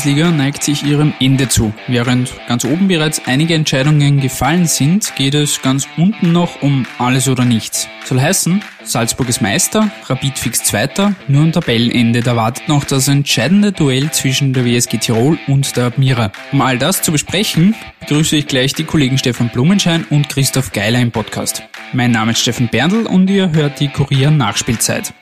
Bundesliga 0.00 0.30
neigt 0.30 0.62
sich 0.62 0.82
ihrem 0.82 1.12
Ende 1.20 1.50
zu. 1.50 1.74
Während 1.86 2.32
ganz 2.48 2.64
oben 2.64 2.88
bereits 2.88 3.20
einige 3.26 3.52
Entscheidungen 3.52 4.18
gefallen 4.18 4.64
sind, 4.64 5.14
geht 5.14 5.34
es 5.34 5.60
ganz 5.60 5.86
unten 5.98 6.32
noch 6.32 6.62
um 6.62 6.86
alles 6.96 7.28
oder 7.28 7.44
nichts. 7.44 7.86
Soll 8.06 8.18
heißen, 8.18 8.62
Salzburg 8.82 9.28
ist 9.28 9.42
Meister, 9.42 9.90
Rapid 10.06 10.38
fix 10.38 10.64
Zweiter, 10.64 11.14
nur 11.28 11.42
am 11.42 11.52
Tabellenende, 11.52 12.22
da 12.22 12.34
wartet 12.34 12.66
noch 12.66 12.84
das 12.84 13.08
entscheidende 13.08 13.72
Duell 13.72 14.10
zwischen 14.10 14.54
der 14.54 14.64
WSG 14.64 14.96
Tirol 14.96 15.38
und 15.48 15.76
der 15.76 15.84
Admira. 15.84 16.32
Um 16.50 16.62
all 16.62 16.78
das 16.78 17.02
zu 17.02 17.12
besprechen, 17.12 17.74
begrüße 18.00 18.36
ich 18.36 18.46
gleich 18.46 18.72
die 18.72 18.84
Kollegen 18.84 19.18
Stefan 19.18 19.50
Blumenschein 19.50 20.06
und 20.08 20.30
Christoph 20.30 20.72
Geiler 20.72 21.00
im 21.00 21.10
Podcast. 21.10 21.62
Mein 21.92 22.12
Name 22.12 22.32
ist 22.32 22.38
Steffen 22.38 22.68
Berndl 22.68 23.04
und 23.04 23.28
ihr 23.28 23.52
hört 23.52 23.78
die 23.80 23.88
Kurier 23.88 24.30
Nachspielzeit. 24.30 25.12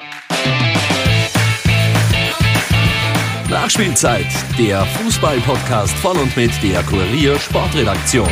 Nachspielzeit, 3.69 4.25
der 4.59 4.83
Fußball-Podcast 4.87 5.93
von 5.99 6.17
und 6.17 6.35
mit 6.39 6.51
der 6.63 6.83
Kurier 6.85 7.39
Sportredaktion. 7.39 8.31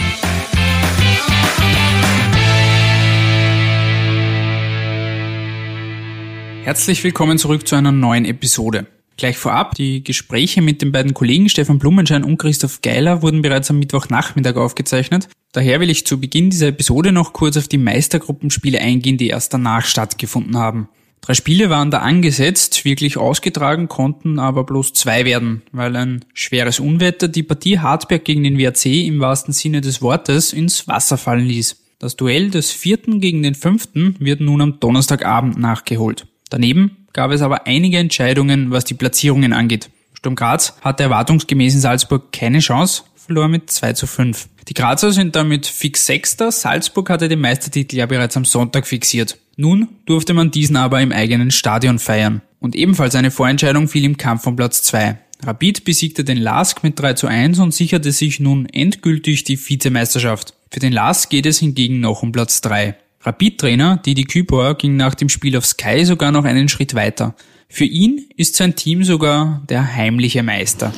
Herzlich 6.65 7.05
willkommen 7.05 7.37
zurück 7.37 7.69
zu 7.69 7.77
einer 7.77 7.93
neuen 7.93 8.25
Episode. 8.25 8.87
Gleich 9.19 9.37
vorab, 9.37 9.75
die 9.75 10.03
Gespräche 10.03 10.63
mit 10.63 10.81
den 10.81 10.91
beiden 10.91 11.13
Kollegen 11.13 11.51
Stefan 11.51 11.79
Blumenschein 11.79 12.25
und 12.25 12.39
Christoph 12.39 12.81
Geiler 12.81 13.21
wurden 13.21 13.43
bereits 13.43 13.69
am 13.69 13.79
Mittwochnachmittag 13.79 14.57
aufgezeichnet. 14.57 15.29
Daher 15.53 15.81
will 15.81 15.91
ich 15.91 16.07
zu 16.07 16.19
Beginn 16.19 16.49
dieser 16.49 16.69
Episode 16.69 17.13
noch 17.13 17.35
kurz 17.35 17.59
auf 17.59 17.69
die 17.69 17.77
Meistergruppenspiele 17.77 18.81
eingehen, 18.81 19.19
die 19.19 19.29
erst 19.29 19.53
danach 19.53 19.85
stattgefunden 19.85 20.57
haben. 20.57 20.89
Drei 21.21 21.35
Spiele 21.35 21.71
waren 21.71 21.91
da 21.91 21.99
angesetzt, 21.99 22.85
wirklich 22.85 23.17
ausgetragen 23.17 23.89
konnten 23.89 24.39
aber 24.39 24.63
bloß 24.65 24.93
zwei 24.93 25.25
werden, 25.25 25.63
weil 25.73 25.97
ein 25.97 26.25
schweres 26.35 26.79
Unwetter 26.79 27.27
die 27.27 27.43
Partie 27.43 27.81
Hartberg 27.81 28.25
gegen 28.25 28.45
den 28.45 28.59
WRC 28.59 29.07
im 29.07 29.19
wahrsten 29.19 29.53
Sinne 29.53 29.81
des 29.81 30.03
Wortes 30.03 30.53
ins 30.53 30.87
Wasser 30.87 31.19
fallen 31.19 31.47
ließ. 31.47 31.83
Das 31.99 32.15
Duell 32.15 32.51
des 32.51 32.71
vierten 32.71 33.21
gegen 33.21 33.43
den 33.43 33.55
fünften 33.55 34.17
wird 34.19 34.41
nun 34.41 34.61
am 34.61 34.81
Donnerstagabend 34.81 35.59
nachgeholt. 35.59 36.27
Daneben 36.51 37.07
gab 37.13 37.33
es 37.33 37.41
aber 37.41 37.67
einige 37.67 37.99
Entscheidungen, 37.99 38.71
was 38.71 38.85
die 38.85 38.95
Platzierungen 38.95 39.53
angeht. 39.53 39.91
Sturm 40.13 40.37
Graz 40.37 40.77
hatte 40.83 41.05
erwartungsgemäß 41.05 41.75
in 41.75 41.81
Salzburg 41.81 42.33
keine 42.33 42.61
Chance, 42.61 43.05
verlor 43.15 43.49
mit 43.49 43.71
2 43.71 43.95
zu 43.95 44.07
5. 44.07 44.49
Die 44.69 44.75
Grazer 44.75 45.13
sind 45.13 45.35
damit 45.35 45.67
fix 45.67 46.07
Sechster, 46.07 46.53
Salzburg 46.53 47.09
hatte 47.11 47.29
den 47.29 47.41
Meistertitel 47.41 47.97
ja 47.97 48.07
bereits 48.07 48.37
am 48.37 48.45
Sonntag 48.45 48.87
fixiert. 48.87 49.39
Nun 49.57 49.89
durfte 50.05 50.35
man 50.35 50.51
diesen 50.51 50.77
aber 50.77 51.01
im 51.01 51.13
eigenen 51.13 51.51
Stadion 51.51 51.99
feiern. 51.99 52.43
Und 52.61 52.77
ebenfalls 52.77 53.15
eine 53.15 53.31
Vorentscheidung 53.31 53.89
fiel 53.89 54.05
im 54.05 54.19
Kampf 54.19 54.47
um 54.47 54.57
Platz 54.57 54.83
2. 54.83 55.19
Rapid 55.43 55.85
besiegte 55.85 56.25
den 56.25 56.39
LASK 56.39 56.83
mit 56.83 56.99
3 56.99 57.15
zu 57.15 57.27
1 57.27 57.59
und 57.59 57.73
sicherte 57.73 58.13
sich 58.13 58.41
nun 58.41 58.67
endgültig 58.67 59.45
die 59.45 59.59
Vizemeisterschaft. 59.59 60.55
Für 60.71 60.81
den 60.81 60.93
LASK 60.93 61.31
geht 61.31 61.47
es 61.47 61.59
hingegen 61.59 62.01
noch 62.01 62.23
um 62.23 62.33
Platz 62.33 62.61
3. 62.61 62.97
Rapid-Trainer 63.23 63.99
Didi 64.05 64.25
Kübauer 64.25 64.77
ging 64.77 64.97
nach 64.97 65.15
dem 65.15 65.29
Spiel 65.29 65.57
auf 65.57 65.67
Sky 65.67 66.05
sogar 66.05 66.33
noch 66.33 66.45
einen 66.45 66.69
Schritt 66.69 66.95
weiter. 66.95 67.35
Für 67.69 67.85
ihn 67.85 68.27
ist 68.37 68.55
sein 68.55 68.77
Team 68.77 69.03
sogar 69.03 69.61
der 69.69 69.97
heimliche 69.97 70.43
Meister. 70.43 70.93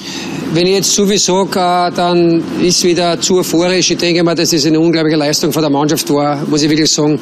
Wenn 0.52 0.66
ich 0.66 0.74
jetzt 0.74 0.94
viel 0.94 1.19
sage, 1.19 1.92
dann 1.97 2.42
ist 2.62 2.84
wieder 2.84 3.19
zu 3.19 3.38
euphorisch. 3.38 3.91
Ich 3.91 3.97
denke 3.97 4.22
mal, 4.22 4.34
dass 4.34 4.52
es 4.52 4.66
eine 4.66 4.78
unglaubliche 4.78 5.16
Leistung 5.16 5.50
von 5.50 5.62
der 5.62 5.70
Mannschaft 5.70 6.11
war, 6.11 6.44
muss 6.46 6.62
ich 6.62 6.69
wirklich 6.69 6.91
sagen. 6.91 7.19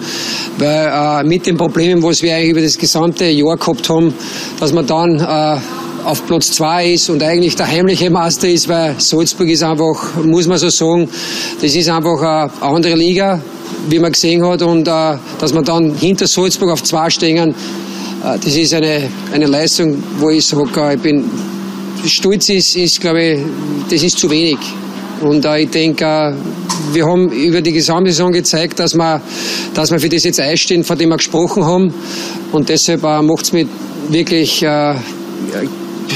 Weil 0.58 1.22
äh, 1.22 1.28
mit 1.28 1.46
den 1.46 1.56
Problemen, 1.56 2.02
was 2.02 2.22
wir 2.22 2.34
eigentlich 2.34 2.50
über 2.50 2.60
das 2.60 2.76
gesamte 2.76 3.26
Jahr 3.26 3.56
gehabt 3.56 3.88
haben, 3.88 4.12
dass 4.58 4.72
man 4.72 4.84
dann 4.84 5.20
äh, 5.20 5.60
auf 6.04 6.26
Platz 6.26 6.50
zwei 6.50 6.92
ist 6.94 7.08
und 7.08 7.22
eigentlich 7.22 7.54
der 7.54 7.68
heimliche 7.68 8.10
Meister 8.10 8.48
ist, 8.48 8.68
weil 8.68 8.96
Salzburg 8.98 9.48
ist 9.48 9.62
einfach, 9.62 10.16
muss 10.24 10.48
man 10.48 10.58
so 10.58 10.70
sagen, 10.70 11.08
das 11.62 11.74
ist 11.74 11.88
einfach 11.88 12.20
eine 12.20 12.62
andere 12.62 12.96
Liga, 12.96 13.40
wie 13.88 14.00
man 14.00 14.10
gesehen 14.10 14.44
hat. 14.44 14.62
Und 14.62 14.88
äh, 14.88 15.18
dass 15.38 15.54
man 15.54 15.64
dann 15.64 15.94
hinter 15.94 16.26
Salzburg 16.26 16.70
auf 16.70 16.82
zwei 16.82 17.08
stehen, 17.10 17.54
das 18.22 18.56
ist 18.56 18.74
eine, 18.74 19.08
eine 19.32 19.46
Leistung, 19.46 20.02
wo 20.18 20.30
ich 20.30 20.46
sage, 20.46 20.94
ich 20.94 21.00
bin 21.00 21.24
stolz 22.04 22.48
ist, 22.48 22.76
ist 22.76 23.00
glaube 23.00 23.22
ich, 23.22 23.40
das 23.90 24.02
ist 24.02 24.18
zu 24.18 24.30
wenig. 24.30 24.58
Und 25.20 25.44
äh, 25.44 25.62
ich 25.62 25.70
denke, 25.70 26.04
äh, 26.04 26.34
wir 26.92 27.06
haben 27.06 27.30
über 27.30 27.60
die 27.60 27.72
gesamte 27.72 28.10
Saison 28.10 28.32
gezeigt, 28.32 28.78
dass 28.78 28.94
wir, 28.94 29.20
dass 29.74 29.90
wir 29.90 29.98
für 29.98 30.08
das 30.08 30.24
jetzt 30.24 30.40
einstehen, 30.40 30.84
von 30.84 30.98
dem 30.98 31.10
wir 31.10 31.16
gesprochen 31.16 31.64
haben. 31.64 31.92
Und 32.52 32.68
deshalb 32.68 33.02
äh, 33.02 33.22
macht 33.22 33.44
es 33.44 33.52
mich 33.52 33.66
wirklich, 34.08 34.62
äh, 34.62 34.94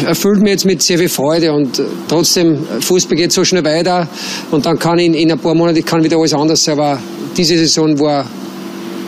erfüllt 0.04 0.40
mich 0.40 0.50
jetzt 0.50 0.66
mit 0.66 0.82
sehr 0.82 0.98
viel 0.98 1.08
Freude. 1.08 1.52
Und 1.52 1.80
trotzdem, 2.08 2.58
Fußball 2.80 3.16
geht 3.16 3.32
so 3.32 3.44
schnell 3.44 3.64
weiter. 3.64 4.06
Und 4.50 4.66
dann 4.66 4.78
kann 4.78 4.98
in, 4.98 5.14
in 5.14 5.32
ein 5.32 5.38
paar 5.38 5.54
Monaten 5.54 5.84
kann 5.84 6.04
wieder 6.04 6.18
alles 6.18 6.34
anders 6.34 6.62
sein. 6.62 6.78
Aber 6.78 6.98
diese 7.36 7.56
Saison 7.56 7.98
war 7.98 8.26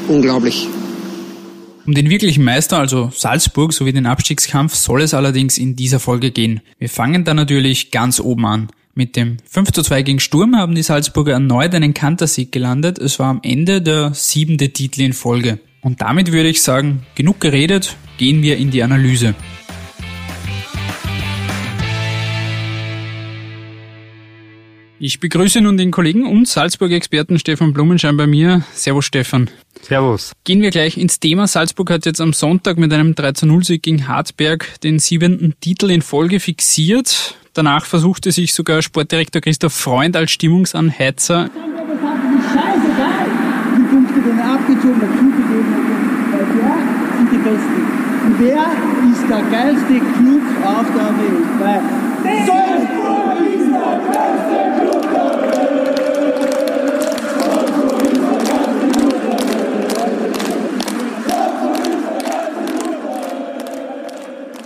unglaublich. 0.08 0.68
Um 1.84 1.94
den 1.94 2.10
wirklichen 2.10 2.44
Meister, 2.44 2.78
also 2.78 3.10
Salzburg, 3.12 3.72
sowie 3.72 3.92
den 3.92 4.06
Abstiegskampf 4.06 4.74
soll 4.74 5.02
es 5.02 5.14
allerdings 5.14 5.58
in 5.58 5.74
dieser 5.74 5.98
Folge 5.98 6.30
gehen. 6.30 6.60
Wir 6.78 6.88
fangen 6.88 7.24
da 7.24 7.34
natürlich 7.34 7.90
ganz 7.90 8.20
oben 8.20 8.46
an. 8.46 8.68
Mit 8.94 9.16
dem 9.16 9.38
5 9.50 9.72
zu 9.72 9.82
2 9.82 10.02
gegen 10.02 10.20
Sturm 10.20 10.54
haben 10.54 10.74
die 10.74 10.82
Salzburger 10.82 11.32
erneut 11.32 11.74
einen 11.74 11.94
Kantersieg 11.94 12.52
gelandet. 12.52 12.98
Es 12.98 13.18
war 13.18 13.28
am 13.28 13.40
Ende 13.42 13.82
der 13.82 14.14
siebente 14.14 14.72
Titel 14.72 15.00
in 15.00 15.12
Folge. 15.12 15.58
Und 15.80 16.02
damit 16.02 16.30
würde 16.30 16.50
ich 16.50 16.62
sagen, 16.62 17.04
genug 17.16 17.40
geredet, 17.40 17.96
gehen 18.16 18.42
wir 18.42 18.58
in 18.58 18.70
die 18.70 18.82
Analyse. 18.84 19.34
Ich 25.04 25.18
begrüße 25.18 25.60
nun 25.60 25.76
den 25.76 25.90
Kollegen 25.90 26.28
und 26.28 26.46
Salzburg-Experten 26.46 27.36
Stefan 27.36 27.72
Blumenschein 27.72 28.16
bei 28.16 28.28
mir. 28.28 28.62
Servus 28.72 29.04
Stefan. 29.04 29.50
Servus. 29.80 30.30
Gehen 30.44 30.62
wir 30.62 30.70
gleich 30.70 30.96
ins 30.96 31.18
Thema. 31.18 31.48
Salzburg 31.48 31.90
hat 31.90 32.06
jetzt 32.06 32.20
am 32.20 32.32
Sonntag 32.32 32.78
mit 32.78 32.92
einem 32.92 33.14
3-0-Sieg 33.14 33.82
gegen 33.82 34.06
Hartberg 34.06 34.80
den 34.84 35.00
siebenten 35.00 35.54
Titel 35.60 35.90
in 35.90 36.02
Folge 36.02 36.38
fixiert. 36.38 37.34
Danach 37.52 37.84
versuchte 37.84 38.30
sich 38.30 38.54
sogar 38.54 38.80
Sportdirektor 38.80 39.42
Christoph 39.42 39.72
Freund 39.72 40.14
als 40.14 40.30
Stimmungsanheizer. 40.30 41.50
Die 41.50 41.60
Punkte 43.90 44.24
werden 44.24 44.40
abgezogen, 44.40 45.00
dazugegeben, 45.00 45.66
weil 46.30 46.46
wer 46.54 46.78
sind 47.18 47.32
die 47.32 47.38
Besten? 47.38 47.91
Wer 48.38 48.66
ist 49.10 49.28
der 49.28 49.42
geilste 49.50 49.98
Club 49.98 50.42
auf 50.64 50.86
der 50.94 51.10
Welt? 51.18 51.46
Weil 51.58 51.80
Salzburg 52.46 53.40
ist 53.52 53.68
der 53.72 53.98
geilste 54.12 54.58
Club 54.80 55.02
der 55.12 55.26
Welt! 55.42 55.62